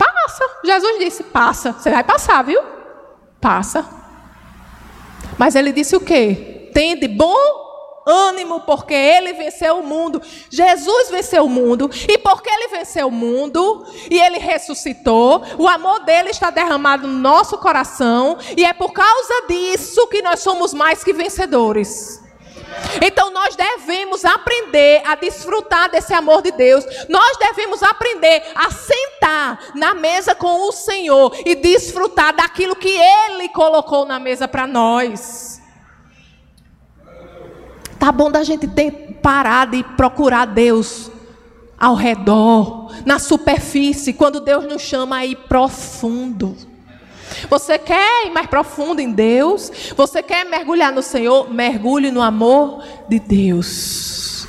Passa, 0.01 0.51
Jesus 0.65 0.99
disse: 0.99 1.23
passa, 1.25 1.73
você 1.73 1.91
vai 1.91 2.03
passar, 2.03 2.43
viu? 2.43 2.63
Passa. 3.39 3.87
Mas 5.37 5.55
ele 5.55 5.73
disse 5.73 5.95
o 5.95 6.01
quê? 6.01 6.71
Tende 6.73 7.07
bom 7.07 7.37
ânimo, 8.07 8.61
porque 8.61 8.95
ele 8.95 9.35
venceu 9.35 9.79
o 9.79 9.87
mundo. 9.87 10.23
Jesus 10.49 11.11
venceu 11.11 11.45
o 11.45 11.51
mundo, 11.51 11.91
e 12.09 12.17
porque 12.17 12.49
ele 12.49 12.69
venceu 12.69 13.09
o 13.09 13.13
mundo 13.13 13.87
e 14.11 14.19
ele 14.19 14.39
ressuscitou, 14.39 15.43
o 15.59 15.69
amor 15.69 16.01
dele 16.05 16.31
está 16.31 16.49
derramado 16.49 17.07
no 17.07 17.19
nosso 17.19 17.59
coração, 17.59 18.39
e 18.57 18.65
é 18.65 18.73
por 18.73 18.93
causa 18.93 19.47
disso 19.49 20.07
que 20.09 20.23
nós 20.23 20.41
somos 20.41 20.73
mais 20.73 21.05
que 21.05 21.13
vencedores. 21.13 22.23
Então 23.03 23.31
nós 23.31 23.57
devemos 23.57 24.25
aprender 24.25 25.03
a 25.05 25.15
desfrutar 25.15 25.91
desse 25.91 26.13
amor 26.13 26.43
de 26.43 26.53
Deus. 26.53 26.85
Nós 27.09 27.37
devemos 27.39 27.83
aprender 27.83 28.43
a 28.55 28.71
sentar 28.71 29.59
na 29.75 29.95
mesa 29.95 30.35
com 30.35 30.69
o 30.69 30.73
Senhor 30.73 31.35
e 31.45 31.55
desfrutar 31.55 32.35
daquilo 32.35 32.77
que 32.77 32.89
Ele 32.89 33.49
colocou 33.49 34.05
na 34.05 34.19
mesa 34.19 34.47
para 34.47 34.67
nós. 34.67 35.61
Tá 37.99 38.11
bom 38.11 38.31
da 38.31 38.43
gente 38.43 38.67
ter 38.67 39.19
parado 39.23 39.77
e 39.77 39.85
procurar 39.85 40.47
Deus 40.47 41.11
ao 41.79 41.95
redor, 41.95 42.93
na 43.07 43.19
superfície, 43.19 44.13
quando 44.13 44.41
Deus 44.41 44.65
nos 44.65 44.83
chama 44.83 45.17
a 45.17 45.27
ir 45.27 45.37
profundo. 45.37 46.55
Você 47.49 47.79
quer 47.79 48.27
ir 48.27 48.31
mais 48.31 48.47
profundo 48.47 49.01
em 49.01 49.13
Deus? 49.13 49.71
Você 49.97 50.23
quer 50.23 50.45
mergulhar 50.45 50.93
no 50.93 51.03
Senhor? 51.03 51.53
Mergulhe 51.53 52.11
no 52.11 52.23
amor 52.23 52.83
de 53.09 53.19
Deus. 53.19 54.47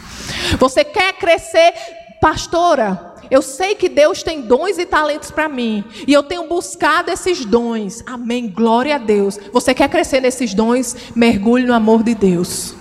Você 0.57 0.83
quer 0.83 1.13
crescer, 1.13 1.73
pastora? 2.19 3.11
Eu 3.31 3.41
sei 3.41 3.75
que 3.75 3.87
Deus 3.87 4.23
tem 4.23 4.41
dons 4.41 4.77
e 4.77 4.85
talentos 4.85 5.31
para 5.31 5.47
mim. 5.47 5.85
E 6.05 6.11
eu 6.11 6.21
tenho 6.21 6.49
buscado 6.49 7.09
esses 7.09 7.45
dons. 7.45 8.03
Amém. 8.05 8.49
Glória 8.49 8.95
a 8.95 8.97
Deus. 8.97 9.39
Você 9.53 9.73
quer 9.73 9.87
crescer 9.87 10.19
nesses 10.19 10.53
dons? 10.53 10.95
Mergulhe 11.15 11.65
no 11.65 11.73
amor 11.73 12.03
de 12.03 12.13
Deus. 12.13 12.75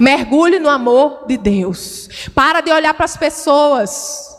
Mergulhe 0.00 0.58
no 0.58 0.68
amor 0.68 1.24
de 1.28 1.36
Deus. 1.36 2.08
Para 2.34 2.60
de 2.60 2.72
olhar 2.72 2.94
para 2.94 3.04
as 3.04 3.16
pessoas. 3.16 4.36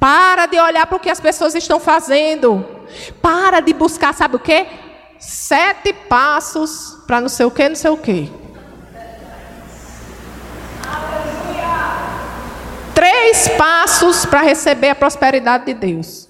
Para 0.00 0.46
de 0.46 0.58
olhar 0.58 0.86
para 0.86 0.96
o 0.96 1.00
que 1.00 1.10
as 1.10 1.20
pessoas 1.20 1.54
estão 1.54 1.78
fazendo. 1.78 2.75
Para 3.20 3.60
de 3.60 3.72
buscar, 3.72 4.14
sabe 4.14 4.36
o 4.36 4.40
quê? 4.40 4.66
Sete 5.18 5.92
passos 5.92 6.98
para 7.06 7.20
não 7.20 7.28
sei 7.28 7.46
o 7.46 7.50
quê, 7.50 7.68
não 7.68 7.76
sei 7.76 7.90
o 7.90 7.96
quê. 7.96 8.30
Três 12.94 13.48
passos 13.48 14.24
para 14.24 14.40
receber 14.42 14.90
a 14.90 14.94
prosperidade 14.94 15.66
de 15.66 15.74
Deus. 15.74 16.28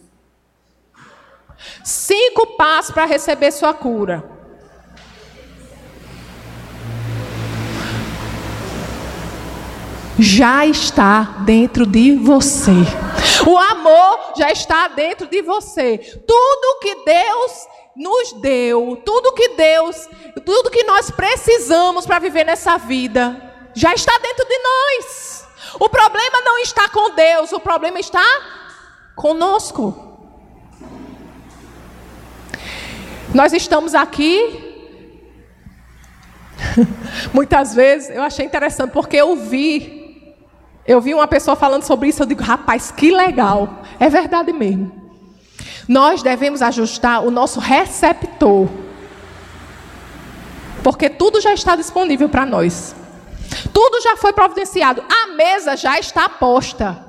Cinco 1.85 2.57
passos 2.57 2.93
para 2.93 3.05
receber 3.05 3.51
sua 3.53 3.73
cura. 3.73 4.36
Já 10.19 10.67
está 10.67 11.23
dentro 11.45 11.87
de 11.87 12.17
você. 12.17 12.73
O 13.47 13.57
amor 13.57 14.33
já 14.37 14.51
está 14.51 14.89
dentro 14.89 15.27
de 15.27 15.43
você. 15.43 15.99
Tudo 16.27 16.81
que 16.81 17.05
Deus 17.05 17.67
nos 17.95 18.33
deu, 18.41 19.01
tudo 19.05 19.33
que 19.33 19.51
Deus, 19.51 20.09
tudo 20.45 20.71
que 20.71 20.85
nós 20.85 21.11
precisamos 21.11 22.07
para 22.07 22.19
viver 22.19 22.45
nessa 22.45 22.77
vida, 22.77 23.55
já 23.75 23.95
está 23.95 24.13
dentro 24.19 24.47
de 24.47 24.59
nós. 24.59 25.47
O 25.79 25.89
problema 25.89 26.41
não 26.45 26.59
está 26.59 26.89
com 26.89 27.11
Deus, 27.11 27.53
o 27.53 27.61
problema 27.61 27.99
está 27.99 28.25
conosco. 29.15 30.03
Nós 33.35 33.53
estamos 33.53 33.95
aqui 33.95 34.67
Muitas 37.33 37.75
vezes 37.75 38.11
eu 38.11 38.23
achei 38.23 38.45
interessante 38.45 38.91
porque 38.91 39.17
eu 39.17 39.37
vi 39.37 40.06
eu 40.87 41.01
vi 41.01 41.13
uma 41.15 41.27
pessoa 41.27 41.57
falando 41.57 41.83
sobre 41.83 42.09
isso, 42.09 42.23
eu 42.23 42.27
digo, 42.27 42.43
rapaz, 42.43 42.91
que 42.91 43.11
legal. 43.11 43.83
É 43.99 44.09
verdade 44.09 44.53
mesmo. 44.53 44.93
Nós 45.89 46.23
devemos 46.23 46.63
ajustar 46.63 47.25
o 47.25 47.31
nosso 47.31 47.59
receptor. 47.61 48.69
Porque 50.83 51.11
tudo 51.11 51.41
já 51.41 51.53
está 51.53 51.75
disponível 51.75 52.29
para 52.29 52.47
nós. 52.47 52.95
Tudo 53.73 54.01
já 54.01 54.17
foi 54.17 54.33
providenciado. 54.33 55.03
A 55.09 55.35
mesa 55.35 55.77
já 55.77 55.99
está 55.99 56.29
posta. 56.29 57.05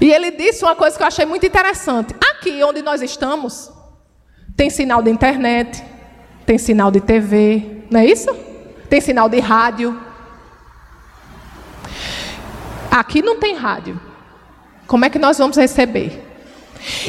E 0.00 0.10
ele 0.10 0.30
disse 0.30 0.64
uma 0.64 0.76
coisa 0.76 0.96
que 0.96 1.02
eu 1.02 1.06
achei 1.06 1.26
muito 1.26 1.44
interessante. 1.44 2.14
Aqui 2.30 2.62
onde 2.62 2.80
nós 2.80 3.02
estamos, 3.02 3.70
tem 4.56 4.70
sinal 4.70 5.02
de 5.02 5.10
internet, 5.10 5.84
tem 6.46 6.56
sinal 6.56 6.90
de 6.90 7.00
TV, 7.00 7.84
não 7.90 8.00
é 8.00 8.06
isso? 8.06 8.32
Tem 8.88 9.00
sinal 9.00 9.28
de 9.28 9.40
rádio. 9.40 10.09
Aqui 12.90 13.22
não 13.22 13.38
tem 13.38 13.54
rádio. 13.54 14.00
Como 14.86 15.04
é 15.04 15.10
que 15.10 15.18
nós 15.18 15.38
vamos 15.38 15.56
receber? 15.56 16.26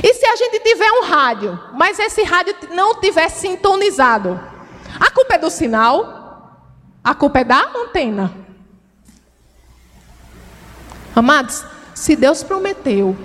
E 0.03 0.13
se 0.13 0.25
a 0.25 0.35
gente 0.35 0.59
tiver 0.59 0.91
um 0.91 1.05
rádio, 1.05 1.59
mas 1.73 1.97
esse 1.97 2.23
rádio 2.23 2.53
não 2.73 2.99
tiver 2.99 3.29
sintonizado? 3.29 4.39
A 4.99 5.09
culpa 5.09 5.35
é 5.35 5.37
do 5.37 5.49
sinal? 5.49 6.59
A 7.03 7.15
culpa 7.15 7.39
é 7.39 7.43
da 7.43 7.71
antena? 7.75 8.31
Amados, 11.15 11.65
se 11.95 12.15
Deus 12.15 12.43
prometeu, 12.43 13.17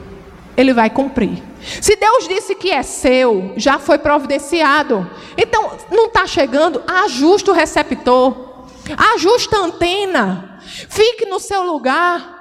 Ele 0.57 0.73
vai 0.73 0.89
cumprir. 0.89 1.43
Se 1.83 1.97
Deus 1.97 2.29
disse 2.29 2.55
que 2.55 2.71
é 2.71 2.83
seu, 2.83 3.53
já 3.57 3.79
foi 3.79 3.99
providenciado. 3.99 5.09
Então, 5.37 5.73
não 5.91 6.07
está 6.07 6.27
chegando, 6.27 6.83
ajuste 6.87 7.51
o 7.51 7.53
receptor, 7.53 8.67
ajuste 9.15 9.55
a 9.55 9.59
antena, 9.59 10.61
fique 10.63 11.27
no 11.27 11.41
seu 11.41 11.63
lugar. 11.65 12.36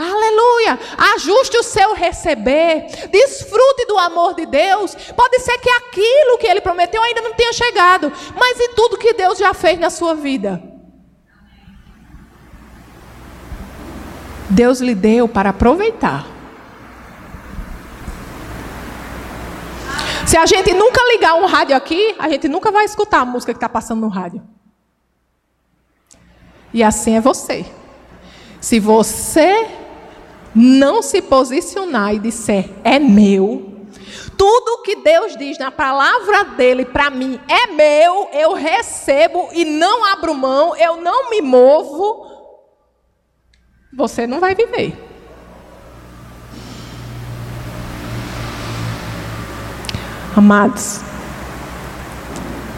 Aleluia! 0.00 0.78
Ajuste 1.14 1.58
o 1.58 1.62
seu 1.62 1.92
receber, 1.92 2.86
desfrute 3.10 3.84
do 3.86 3.98
amor 3.98 4.32
de 4.32 4.46
Deus. 4.46 4.94
Pode 5.14 5.40
ser 5.40 5.58
que 5.58 5.68
aquilo 5.68 6.38
que 6.38 6.46
Ele 6.46 6.62
prometeu 6.62 7.02
ainda 7.02 7.20
não 7.20 7.34
tenha 7.34 7.52
chegado, 7.52 8.10
mas 8.34 8.58
em 8.58 8.72
tudo 8.74 8.96
que 8.96 9.12
Deus 9.12 9.38
já 9.38 9.52
fez 9.52 9.78
na 9.78 9.90
sua 9.90 10.14
vida. 10.14 10.62
Deus 14.48 14.80
lhe 14.80 14.94
deu 14.94 15.28
para 15.28 15.50
aproveitar. 15.50 16.26
Se 20.26 20.38
a 20.38 20.46
gente 20.46 20.72
nunca 20.72 21.02
ligar 21.12 21.34
um 21.34 21.44
rádio 21.44 21.76
aqui, 21.76 22.14
a 22.18 22.26
gente 22.26 22.48
nunca 22.48 22.72
vai 22.72 22.86
escutar 22.86 23.20
a 23.20 23.26
música 23.26 23.52
que 23.52 23.58
está 23.58 23.68
passando 23.68 24.00
no 24.00 24.08
rádio. 24.08 24.42
E 26.72 26.82
assim 26.82 27.16
é 27.16 27.20
você. 27.20 27.66
Se 28.60 28.78
você 28.78 29.79
não 30.54 31.02
se 31.02 31.22
posicionar 31.22 32.14
e 32.14 32.18
disser 32.18 32.70
é 32.82 32.98
meu, 32.98 33.70
tudo 34.40 34.82
que 34.82 34.96
Deus 34.96 35.36
diz 35.36 35.58
na 35.58 35.70
palavra 35.70 36.44
dele 36.56 36.86
para 36.86 37.10
mim 37.10 37.38
é 37.46 37.66
meu, 37.66 38.28
eu 38.32 38.54
recebo 38.54 39.50
e 39.52 39.66
não 39.66 40.04
abro 40.06 40.34
mão, 40.34 40.74
eu 40.76 40.96
não 41.00 41.28
me 41.28 41.42
movo, 41.42 42.26
você 43.92 44.26
não 44.26 44.40
vai 44.40 44.54
viver. 44.54 44.96
Amados, 50.34 51.00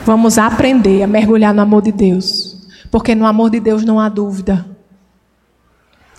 vamos 0.05 0.39
aprender 0.39 1.05
a 1.05 1.07
mergulhar 1.07 1.55
no 1.55 1.63
amor 1.63 1.83
de 1.83 1.93
Deus, 1.93 2.57
porque 2.91 3.15
no 3.15 3.25
amor 3.25 3.51
de 3.51 3.61
Deus 3.61 3.85
não 3.85 4.01
há 4.01 4.09
dúvida. 4.09 4.72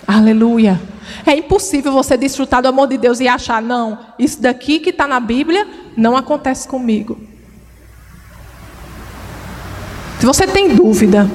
Aleluia. 0.07 0.79
É 1.25 1.35
impossível 1.35 1.91
você 1.91 2.17
desfrutar 2.17 2.61
do 2.61 2.67
amor 2.67 2.87
de 2.87 2.97
Deus 2.97 3.19
e 3.19 3.27
achar, 3.27 3.61
não, 3.61 3.99
isso 4.17 4.41
daqui 4.41 4.79
que 4.79 4.89
está 4.89 5.07
na 5.07 5.19
Bíblia 5.19 5.67
não 5.95 6.15
acontece 6.15 6.67
comigo. 6.67 7.19
Se 10.19 10.25
você 10.25 10.47
tem 10.47 10.73
dúvida, 10.73 11.29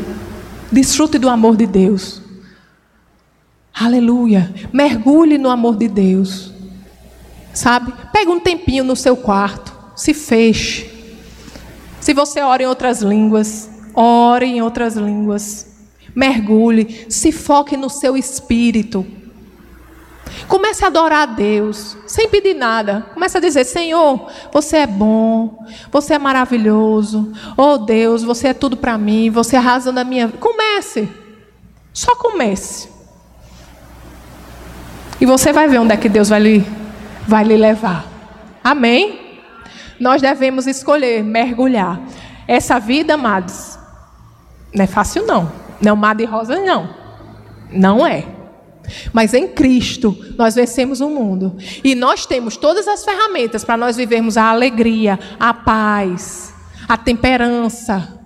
desfrute 0.73 1.19
do 1.19 1.29
amor 1.29 1.57
de 1.57 1.67
Deus. 1.67 2.23
Aleluia. 3.75 4.53
Mergulhe 4.73 5.39
no 5.39 5.51
amor 5.51 5.77
de 5.77 5.89
Deus. 5.89 6.53
Sabe? 7.53 7.93
Pega 8.13 8.31
um 8.31 8.41
tempinho 8.41 8.85
no 8.85 8.97
seu 8.97 9.17
quarto, 9.17 9.75
se 9.95 10.15
feche. 10.15 10.91
Se 12.01 12.15
você 12.15 12.41
ora 12.41 12.63
em 12.63 12.67
outras 12.67 13.03
línguas, 13.03 13.69
ore 13.95 14.47
em 14.47 14.63
outras 14.63 14.97
línguas. 14.97 15.68
Mergulhe, 16.15 17.07
se 17.09 17.33
foque 17.33 17.77
no 17.77 17.89
seu 17.89 18.17
espírito. 18.17 19.07
Comece 20.47 20.85
a 20.85 20.89
adorar 20.89 21.29
a 21.29 21.33
Deus, 21.33 21.97
sem 22.07 22.29
pedir 22.29 22.55
nada. 22.55 23.07
Comece 23.13 23.37
a 23.37 23.41
dizer: 23.41 23.65
Senhor, 23.65 24.31
você 24.53 24.79
é 24.79 24.87
bom, 24.87 25.65
você 25.91 26.15
é 26.15 26.19
maravilhoso. 26.19 27.33
Oh 27.57 27.79
Deus, 27.79 28.23
você 28.23 28.49
é 28.49 28.55
tudo 28.55 28.77
para 28.77 28.97
mim, 28.97 29.31
você 29.31 29.57
é 29.57 29.59
a 29.59 29.63
razão 29.63 29.93
da 29.93 30.05
minha 30.05 30.27
vida. 30.27 30.39
Comece. 30.39 31.09
Só 31.93 32.15
comece. 32.15 32.89
E 35.21 35.27
você 35.27 35.53
vai 35.53 35.69
ver 35.69 35.79
onde 35.79 35.93
é 35.93 35.97
que 35.97 36.09
Deus 36.09 36.29
vai 36.29 36.41
lhe, 36.41 36.67
vai 37.27 37.45
lhe 37.45 37.57
levar. 37.57 38.07
Amém? 38.63 39.41
Nós 39.99 40.23
devemos 40.23 40.67
escolher 40.67 41.25
mergulhar. 41.25 42.01
Essa 42.47 42.79
vida, 42.79 43.15
amados, 43.15 43.79
não 44.73 44.85
é 44.85 44.87
fácil, 44.87 45.27
não. 45.27 45.68
Não 45.81 45.97
mar 45.97 46.15
de 46.15 46.25
rosa, 46.25 46.61
não. 46.61 46.89
Não 47.71 48.07
é. 48.07 48.27
Mas 49.13 49.35
em 49.35 49.49
Cristo 49.49 50.17
nós 50.37 50.55
vencemos 50.55 51.01
o 51.01 51.09
mundo. 51.09 51.57
E 51.85 51.95
nós 51.95 52.27
temos 52.27 52.57
todas 52.57 52.89
as 52.89 53.05
ferramentas 53.05 53.65
para 53.65 53.77
nós 53.77 53.97
vivermos 53.97 54.37
a 54.37 54.45
alegria, 54.51 55.19
a 55.39 55.53
paz, 55.53 56.55
a 56.89 56.97
temperança. 56.97 58.19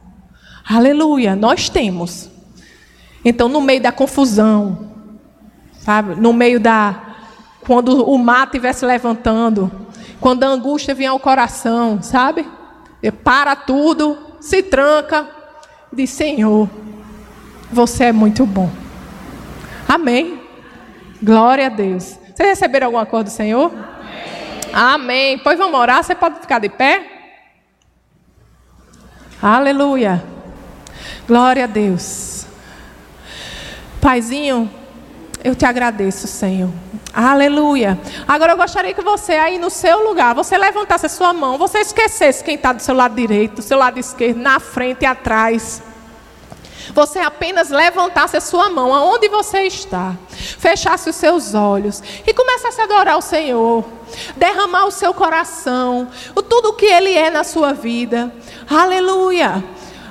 Aleluia, 0.68 1.34
nós 1.34 1.68
temos. 1.68 2.30
Então, 3.24 3.48
no 3.48 3.60
meio 3.60 3.80
da 3.80 3.92
confusão, 3.92 4.90
sabe? 5.78 6.14
No 6.14 6.32
meio 6.32 6.58
da. 6.58 7.08
Quando 7.66 8.04
o 8.04 8.18
mar 8.18 8.46
estiver 8.46 8.72
se 8.72 8.84
levantando, 8.84 9.70
quando 10.20 10.42
a 10.42 10.48
angústia 10.48 10.94
vier 10.94 11.10
ao 11.10 11.20
coração, 11.20 12.02
sabe? 12.02 12.46
Para 13.22 13.54
tudo, 13.54 14.18
se 14.40 14.62
tranca, 14.62 15.28
diz: 15.92 16.10
Senhor, 16.10 16.68
você 17.72 18.04
é 18.04 18.12
muito 18.12 18.46
bom. 18.46 18.70
Amém. 19.88 20.40
Glória 21.22 21.66
a 21.66 21.70
Deus. 21.70 22.18
Vocês 22.34 22.48
receberam 22.48 22.88
alguma 22.88 23.06
coisa 23.06 23.24
do 23.24 23.30
Senhor? 23.30 23.72
Amém. 24.72 24.94
Amém. 24.94 25.38
Pois 25.38 25.58
vamos 25.58 25.78
orar. 25.78 26.02
Você 26.02 26.14
pode 26.14 26.40
ficar 26.40 26.58
de 26.58 26.68
pé? 26.68 27.06
Aleluia. 29.40 30.22
Glória 31.26 31.64
a 31.64 31.66
Deus. 31.66 32.46
Paizinho, 34.00 34.70
eu 35.44 35.54
te 35.54 35.64
agradeço, 35.64 36.26
Senhor. 36.26 36.70
Aleluia. 37.12 37.98
Agora 38.26 38.52
eu 38.52 38.56
gostaria 38.56 38.94
que 38.94 39.02
você 39.02 39.32
aí 39.32 39.58
no 39.58 39.68
seu 39.68 40.08
lugar, 40.08 40.34
você 40.34 40.56
levantasse 40.56 41.06
a 41.06 41.08
sua 41.08 41.32
mão, 41.32 41.58
você 41.58 41.80
esquecesse 41.80 42.42
quem 42.42 42.54
está 42.54 42.72
do 42.72 42.80
seu 42.80 42.94
lado 42.94 43.14
direito, 43.14 43.56
do 43.56 43.62
seu 43.62 43.78
lado 43.78 43.98
esquerdo, 43.98 44.38
na 44.38 44.58
frente 44.58 45.02
e 45.02 45.06
atrás. 45.06 45.82
Você 46.94 47.18
apenas 47.18 47.70
levantasse 47.70 48.36
a 48.36 48.40
sua 48.40 48.68
mão 48.68 48.94
aonde 48.94 49.28
você 49.28 49.62
está, 49.62 50.16
fechasse 50.28 51.08
os 51.10 51.16
seus 51.16 51.54
olhos 51.54 52.02
e 52.26 52.34
começasse 52.34 52.80
a 52.80 52.84
adorar 52.84 53.18
o 53.18 53.22
Senhor, 53.22 53.84
derramar 54.36 54.86
o 54.86 54.90
seu 54.90 55.14
coração, 55.14 56.08
o 56.34 56.42
tudo 56.42 56.72
que 56.74 56.86
Ele 56.86 57.14
é 57.14 57.30
na 57.30 57.44
sua 57.44 57.72
vida. 57.72 58.32
Aleluia, 58.68 59.62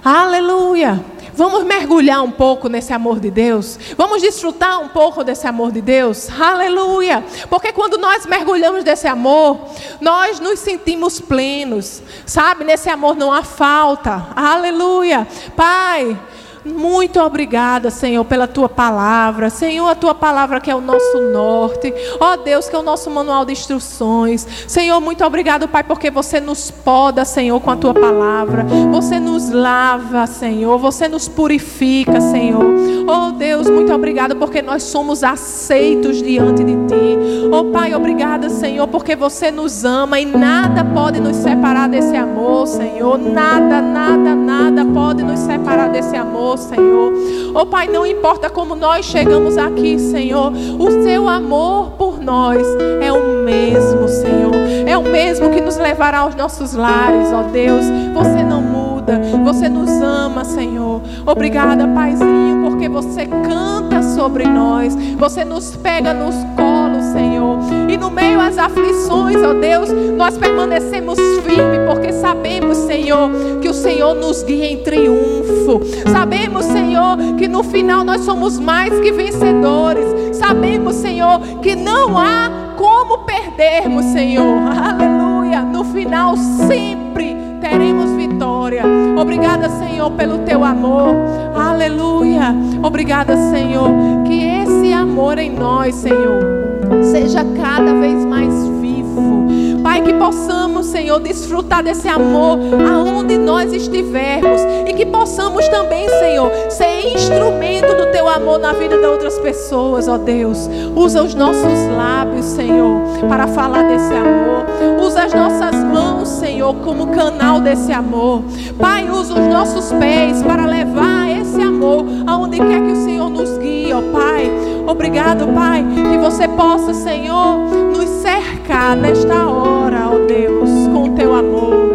aleluia. 0.04 1.04
Vamos 1.34 1.64
mergulhar 1.64 2.22
um 2.24 2.32
pouco 2.32 2.68
nesse 2.68 2.94
amor 2.94 3.20
de 3.20 3.32
Deus. 3.32 3.80
Vamos 3.98 4.22
desfrutar 4.22 4.80
um 4.82 4.90
pouco 4.90 5.24
desse 5.24 5.48
amor 5.48 5.72
de 5.72 5.82
Deus. 5.82 6.30
Aleluia. 6.30 7.24
Porque 7.50 7.72
quando 7.72 7.98
nós 7.98 8.26
mergulhamos 8.26 8.84
desse 8.84 9.08
amor, 9.08 9.60
nós 10.00 10.40
nos 10.40 10.60
sentimos 10.60 11.20
plenos. 11.20 12.04
Sabe? 12.26 12.64
Nesse 12.64 12.90
amor 12.90 13.16
não 13.16 13.32
há 13.32 13.44
falta. 13.44 14.28
Aleluia. 14.36 15.28
Pai, 15.56 16.20
muito 16.64 17.20
obrigada, 17.20 17.90
Senhor, 17.90 18.24
pela 18.24 18.48
tua 18.48 18.70
palavra. 18.70 19.50
Senhor, 19.50 19.88
a 19.88 19.96
tua 19.96 20.14
palavra 20.14 20.60
que 20.60 20.70
é 20.70 20.76
o 20.76 20.82
nosso 20.82 21.20
norte. 21.34 21.92
Ó 22.20 22.34
oh, 22.34 22.38
Deus, 22.38 22.70
que 22.70 22.76
é 22.76 22.80
o 22.80 22.84
nosso 22.84 23.10
manual 23.10 23.44
de 23.46 23.54
instruções. 23.54 24.48
Senhor, 24.68 25.00
muito 25.02 25.24
obrigado, 25.26 25.68
Pai, 25.68 25.84
porque 25.84 26.12
você 26.12 26.40
nos 26.40 26.70
poda, 26.70 27.26
Senhor, 27.26 27.60
com 27.60 27.72
a 27.72 27.76
tua 27.76 27.94
palavra. 27.94 28.64
Você 28.92 29.20
nos 29.20 29.50
lava, 29.50 30.28
Senhor. 30.28 30.78
Você 30.78 31.08
nos 31.08 31.28
purifica, 31.28 32.22
Senhor. 32.22 32.64
Oh 33.08 33.32
Deus, 33.32 33.68
muito 33.68 33.92
obrigado 33.92 34.36
porque 34.36 34.62
nós 34.62 34.84
somos 34.84 35.24
aceitos 35.24 36.22
diante 36.22 36.64
de 36.64 36.76
ti. 36.76 37.50
Oh 37.52 37.66
Pai, 37.72 37.96
obrigada, 37.96 38.50
Senhor, 38.50 38.88
porque 38.88 39.16
você 39.16 39.50
nos 39.50 39.84
ama 39.84 40.20
e 40.20 40.26
nada 40.26 40.86
pode 40.86 41.20
nos 41.20 41.38
separar 41.38 41.90
desse 41.90 42.16
amor, 42.16 42.68
Senhor. 42.68 43.18
Nada, 43.18 43.82
nada, 43.82 44.36
nada 44.36 44.86
pode 44.86 45.24
nos 45.24 45.40
separar 45.40 45.90
desse 45.90 46.16
amor. 46.16 46.51
Senhor. 46.58 47.14
Oh 47.54 47.66
Pai, 47.66 47.88
não 47.88 48.06
importa 48.06 48.50
como 48.50 48.76
nós 48.76 49.06
chegamos 49.06 49.58
aqui, 49.58 50.00
Senhor, 50.00 50.52
o 50.52 51.04
seu 51.04 51.28
amor 51.28 51.92
por 51.92 52.22
nós 52.22 52.66
é 53.02 53.12
o 53.12 53.44
mesmo, 53.44 54.08
Senhor. 54.08 54.54
É 54.86 54.98
o 54.98 55.04
mesmo 55.04 55.50
que 55.50 55.62
nos 55.62 55.78
levará 55.78 56.20
aos 56.20 56.36
nossos 56.36 56.74
lares, 56.74 57.32
ó 57.34 57.44
Deus. 57.44 57.86
Você 58.14 58.44
não 58.44 58.62
muda, 58.62 59.20
você 59.44 59.70
nos 59.70 59.90
ama, 60.02 60.44
Senhor. 60.44 61.02
Obrigada, 61.26 61.88
Paizinho, 61.88 62.62
porque 62.64 62.88
você 62.90 63.26
canta 63.26 64.02
sobre 64.04 64.46
nós, 64.46 64.96
você 65.18 65.44
nos 65.44 65.76
pega 65.76 66.14
nos 66.14 66.36
colos, 66.56 67.06
Senhor. 67.14 67.81
E 67.92 67.98
no 67.98 68.10
meio 68.10 68.40
às 68.40 68.58
aflições, 68.58 69.36
ó 69.44 69.54
Deus, 69.54 69.90
nós 70.16 70.38
permanecemos 70.38 71.20
firmes, 71.44 71.80
porque 71.86 72.14
sabemos, 72.14 72.78
Senhor, 72.78 73.30
que 73.62 73.68
o 73.68 73.74
Senhor 73.74 74.16
nos 74.16 74.44
guia 74.44 74.72
em 74.72 74.78
triunfo. 74.78 75.82
Sabemos, 76.10 76.64
Senhor, 76.64 77.18
que 77.38 77.50
no 77.50 77.64
final 77.64 78.06
nós 78.06 78.22
somos 78.22 78.58
mais 78.58 78.98
que 79.02 79.12
vencedores. 79.12 80.38
Sabemos, 80.38 80.96
Senhor, 80.96 81.42
que 81.62 81.76
não 81.76 82.18
há 82.18 82.50
como 82.78 83.26
perdermos, 83.26 84.06
Senhor. 84.06 84.58
Aleluia. 84.72 85.62
No 85.62 85.84
final 85.84 86.38
sempre 86.38 87.36
teremos 87.60 88.12
vitória. 88.12 88.84
Obrigada, 89.20 89.68
Senhor, 89.68 90.12
pelo 90.12 90.40
teu 90.40 90.64
amor. 90.64 91.14
Aleluia. 91.54 92.56
Obrigada, 92.82 93.36
Senhor, 93.36 93.90
que 94.26 94.46
esse 94.46 94.94
amor 94.94 95.38
em 95.38 95.52
nós, 95.52 95.96
Senhor, 95.96 96.71
seja 97.12 97.46
cada 97.56 97.94
vez 97.96 98.26
mais 98.26 98.68
vivo. 98.68 99.42
Pai, 99.84 100.02
que 100.02 100.14
possamos, 100.14 100.86
Senhor, 100.86 101.20
desfrutar 101.20 101.84
desse 101.84 102.08
amor 102.08 102.60
aonde 102.88 103.38
nós 103.38 103.74
estivermos 103.74 104.62
e 104.88 104.94
que 104.94 105.06
possamos 105.06 105.68
também, 105.70 106.08
Senhor, 106.08 106.52
ser 106.70 107.14
instrumento 107.14 107.96
do 107.96 108.12
teu 108.12 108.28
amor 108.28 108.60
na 108.60 108.74
vida 108.74 108.98
de 108.98 109.06
outras 109.06 109.40
pessoas, 109.40 110.08
ó 110.08 110.18
Deus. 110.18 110.70
Usa 110.96 111.24
os 111.24 111.34
nossos 111.34 111.88
lábios, 111.98 112.46
Senhor, 112.46 113.02
para 113.28 113.48
falar 113.48 113.84
desse 113.84 114.14
amor. 114.14 114.66
Usa 115.04 115.24
as 115.24 115.34
nossas 115.34 115.76
mãos, 115.84 116.30
Senhor, 116.30 116.76
como 116.76 117.08
canal 117.08 117.60
desse 117.60 117.92
amor. 117.92 118.44
Pai, 118.80 119.10
usa 119.10 119.34
os 119.34 119.48
nossos 119.48 119.92
pés 119.94 120.44
para 120.44 120.66
levar 120.66 121.30
esse 121.42 121.60
amor 121.62 122.06
aonde 122.28 122.58
quer 122.58 122.82
que 122.82 122.92
o 122.92 123.04
Senhor 123.04 123.30
nos 123.30 123.58
guie, 123.58 123.92
ó 123.94 124.02
Pai. 124.02 124.71
Obrigado, 124.92 125.48
Pai, 125.48 125.86
que 126.12 126.18
você 126.18 126.50
possa, 126.50 126.94
Senhor, 126.94 127.60
nos 127.96 128.10
cercar 128.22 128.94
nesta 128.98 129.48
hora, 129.48 130.10
ó 130.10 130.28
Deus, 130.28 130.70
com 130.94 131.06
o 131.06 131.10
teu 131.16 131.34
amor. 131.34 131.90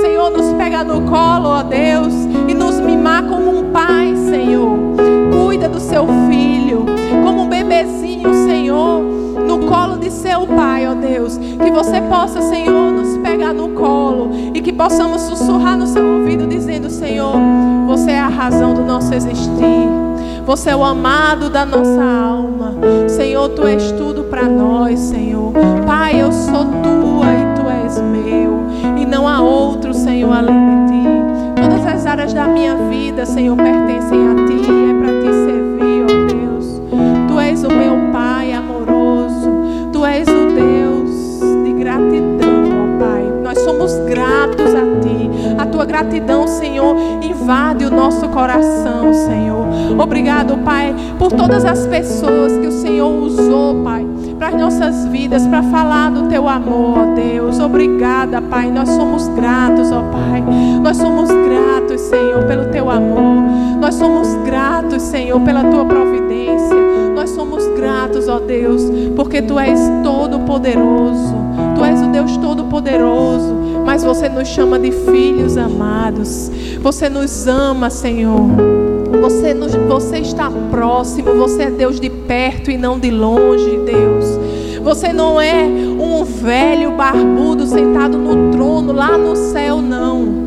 Senhor, 0.00 0.30
nos 0.30 0.54
pega 0.54 0.82
no 0.82 1.02
colo, 1.02 1.50
ó 1.50 1.62
Deus, 1.62 2.14
e 2.48 2.54
nos 2.54 2.80
mimar 2.80 3.24
como 3.24 3.50
um 3.50 3.70
pai, 3.70 4.16
Senhor. 4.30 4.78
Cuida 5.30 5.68
do 5.68 5.78
seu 5.78 6.06
filho, 6.26 6.86
como 7.22 7.42
um 7.42 7.48
bebezinho, 7.50 8.32
Senhor, 8.46 9.02
no 9.46 9.66
colo 9.66 9.98
de 9.98 10.10
seu 10.10 10.46
pai, 10.46 10.88
ó 10.88 10.94
Deus. 10.94 11.36
Que 11.36 11.70
você 11.70 12.00
possa, 12.00 12.40
Senhor, 12.40 12.92
nos 12.92 13.18
pegar 13.18 13.52
no 13.52 13.68
colo 13.68 14.30
e 14.54 14.62
que 14.62 14.72
possamos 14.72 15.20
sussurrar 15.20 15.76
no 15.76 15.86
seu 15.86 16.04
ouvido, 16.04 16.46
dizendo: 16.46 16.88
Senhor, 16.88 17.36
você 17.86 18.12
é 18.12 18.18
a 18.18 18.28
razão 18.28 18.72
do 18.72 18.82
nosso 18.82 19.12
existir. 19.12 20.07
Você 20.48 20.70
é 20.70 20.76
o 20.76 20.82
amado 20.82 21.50
da 21.50 21.66
nossa 21.66 22.02
alma. 22.02 22.72
Senhor, 23.06 23.50
tu 23.50 23.66
és 23.66 23.92
tudo 23.92 24.24
para 24.24 24.44
nós, 24.44 24.98
Senhor. 24.98 25.52
Pai, 25.86 26.22
eu 26.22 26.32
sou 26.32 26.64
tua 26.64 27.26
e 27.34 27.54
tu 27.54 27.68
és 27.68 28.00
meu. 28.00 28.62
E 28.96 29.04
não 29.04 29.28
há 29.28 29.42
outro, 29.42 29.92
Senhor, 29.92 30.32
além 30.32 30.86
de 30.86 30.92
ti. 30.92 31.60
Todas 31.60 31.86
as 31.86 32.06
áreas 32.06 32.32
da 32.32 32.46
minha 32.46 32.74
vida, 32.88 33.26
Senhor, 33.26 33.58
pertencem 33.58 34.26
a 34.26 34.34
ti. 34.46 34.62
É 34.64 34.94
para 34.98 35.20
ti 35.20 35.26
servir, 35.26 36.04
ó 36.04 36.26
Deus. 36.32 36.80
Tu 37.28 37.40
és 37.40 37.62
o 37.64 37.68
meu 37.68 37.97
gratidão, 45.98 46.46
Senhor, 46.46 46.96
invade 47.22 47.84
o 47.84 47.90
nosso 47.90 48.28
coração, 48.28 49.12
Senhor. 49.12 49.66
Obrigado, 50.00 50.56
Pai, 50.58 50.94
por 51.18 51.32
todas 51.32 51.64
as 51.64 51.86
pessoas 51.86 52.52
que 52.52 52.66
o 52.66 52.72
Senhor 52.72 53.08
usou, 53.08 53.82
Pai, 53.82 54.06
para 54.38 54.48
as 54.48 54.54
nossas 54.54 55.06
vidas, 55.06 55.44
para 55.46 55.62
falar 55.64 56.10
do 56.10 56.28
teu 56.28 56.48
amor, 56.48 56.98
ó 56.98 57.14
Deus. 57.14 57.58
Obrigada, 57.58 58.40
Pai. 58.40 58.70
Nós 58.70 58.88
somos 58.88 59.26
gratos, 59.28 59.90
ó 59.90 60.02
Pai. 60.02 60.44
Nós 60.80 60.96
somos 60.96 61.28
gratos, 61.28 62.00
Senhor, 62.02 62.44
pelo 62.44 62.66
teu 62.66 62.88
amor. 62.88 63.42
Nós 63.80 63.96
somos 63.96 64.28
gratos, 64.44 65.02
Senhor, 65.02 65.40
pela 65.40 65.64
tua 65.64 65.84
providência. 65.84 66.76
Nós 67.12 67.30
somos 67.30 67.66
gratos, 67.76 68.28
ó 68.28 68.38
Deus, 68.38 68.82
porque 69.16 69.42
tu 69.42 69.58
és 69.58 69.80
todo 70.04 70.38
poderoso. 70.40 71.37
Deus 72.18 72.36
todo 72.36 72.64
poderoso, 72.64 73.54
mas 73.86 74.02
você 74.02 74.28
nos 74.28 74.48
chama 74.48 74.76
de 74.76 74.90
filhos 74.90 75.56
amados. 75.56 76.50
Você 76.80 77.08
nos 77.08 77.46
ama, 77.46 77.90
Senhor. 77.90 78.40
Você, 79.22 79.54
nos, 79.54 79.72
você 79.72 80.18
está 80.18 80.50
próximo, 80.68 81.34
você 81.34 81.64
é 81.64 81.70
Deus 81.70 82.00
de 82.00 82.10
perto 82.10 82.72
e 82.72 82.76
não 82.76 82.98
de 82.98 83.12
longe, 83.12 83.78
Deus. 83.86 84.24
Você 84.82 85.12
não 85.12 85.40
é 85.40 85.62
um 85.62 86.24
velho 86.24 86.90
barbudo 86.96 87.64
sentado 87.64 88.18
no 88.18 88.50
trono 88.50 88.92
lá 88.92 89.16
no 89.16 89.36
céu, 89.36 89.80
não. 89.80 90.37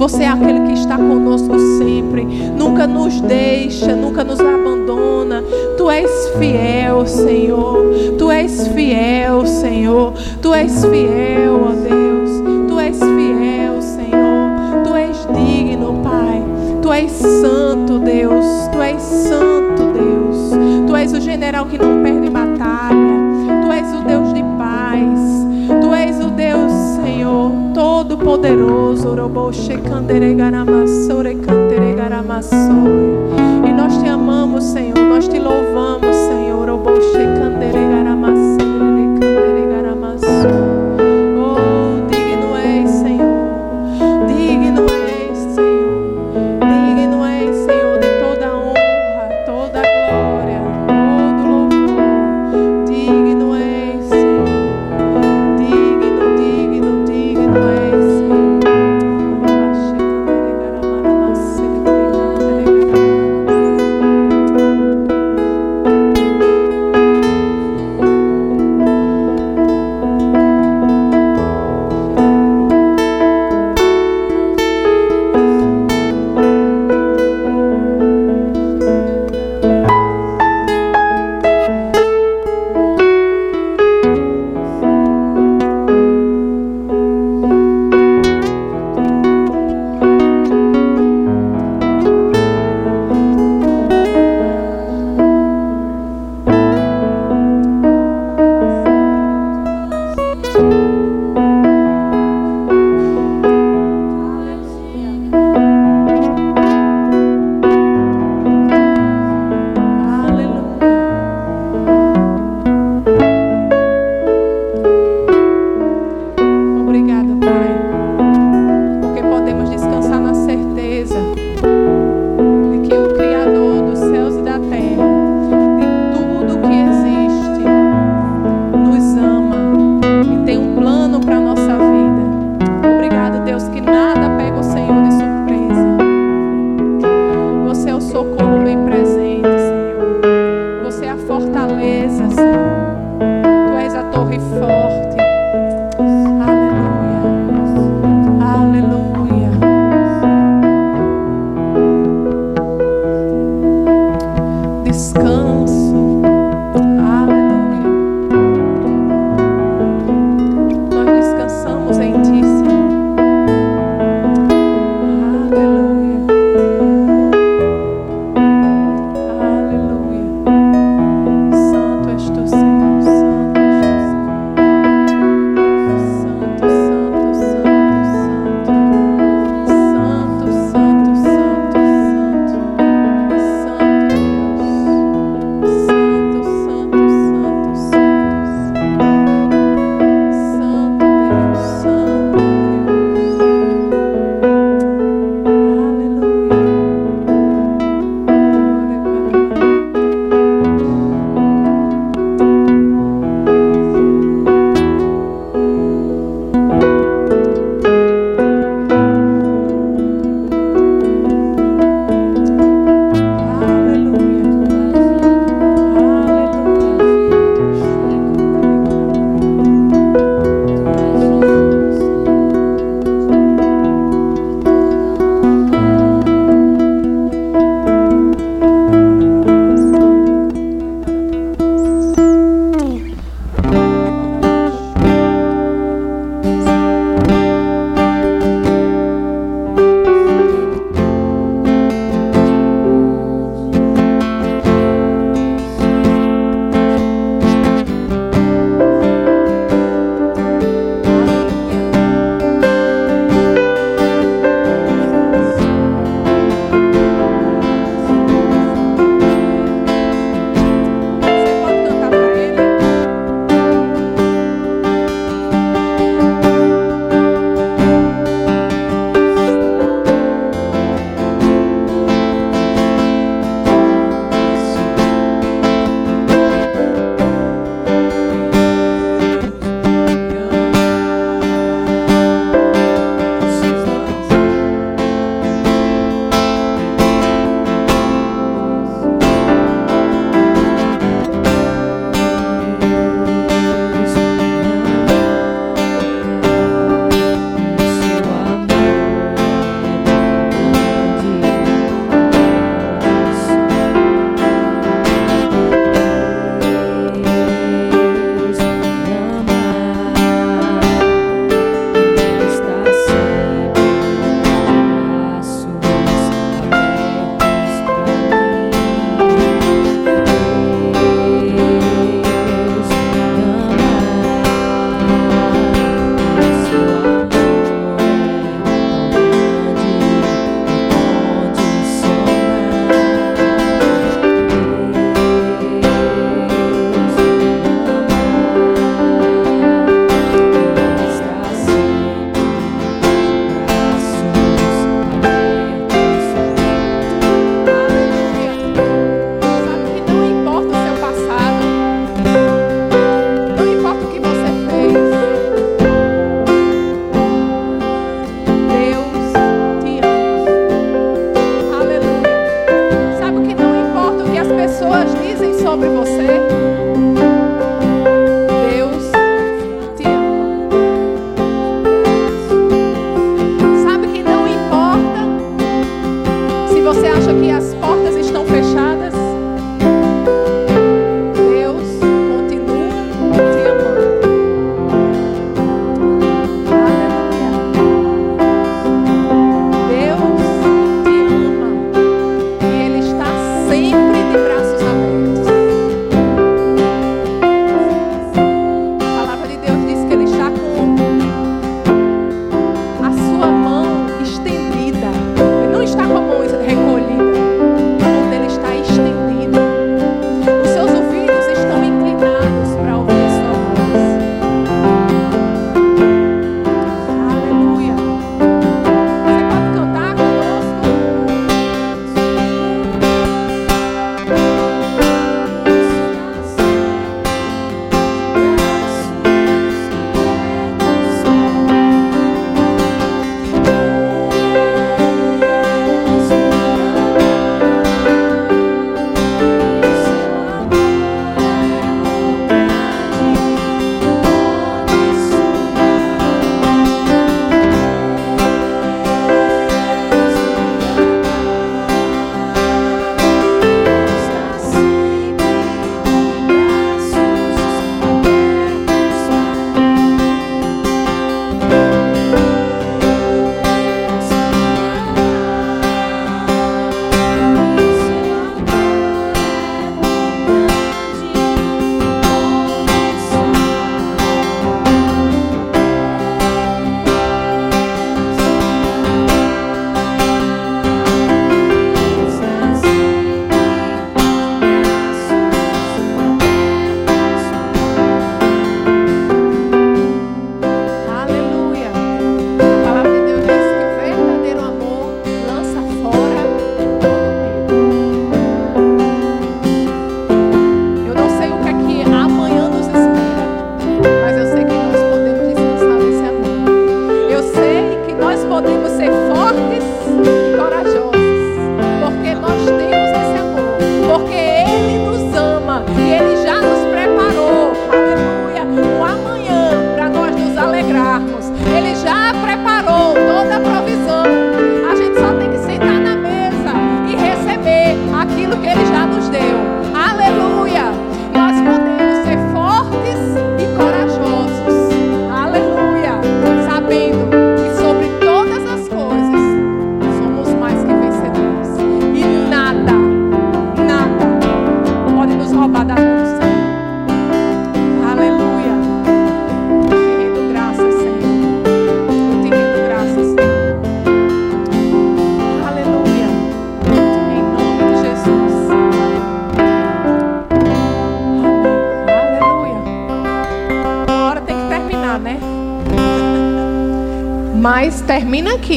Você 0.00 0.22
é 0.22 0.28
aquele 0.28 0.60
que 0.60 0.72
está 0.72 0.96
conosco 0.96 1.58
sempre, 1.76 2.24
nunca 2.24 2.86
nos 2.86 3.20
deixa, 3.20 3.94
nunca 3.94 4.24
nos 4.24 4.40
abandona. 4.40 5.44
Tu 5.76 5.90
és 5.90 6.10
fiel, 6.38 7.06
Senhor. 7.06 7.84
Tu 8.16 8.30
és 8.30 8.66
fiel, 8.68 9.44
Senhor. 9.44 10.14
Tu 10.40 10.54
és 10.54 10.86
fiel, 10.86 11.52
ó 11.52 11.72
Deus. 11.72 12.30
Tu 12.66 12.80
és 12.80 12.98
fiel, 12.98 13.82
Senhor. 13.82 14.84
Tu 14.84 14.96
és 14.96 15.26
digno, 15.34 16.00
Pai. 16.02 16.42
Tu 16.80 16.92
és 16.94 17.12
santo, 17.12 17.98
Deus. 17.98 18.46
Tu 18.72 18.80
és 18.80 19.02
santo, 19.02 19.82
Deus. 19.92 20.86
Tu 20.86 20.96
és 20.96 21.12
o 21.12 21.20
general 21.20 21.66
que 21.66 21.76
não 21.76 22.02
perde 22.02 22.29
poderoso. 28.30 28.80
E 33.66 33.72
nós 33.72 33.96
te 33.98 34.08
amamos, 34.08 34.62
Senhor. 34.62 34.99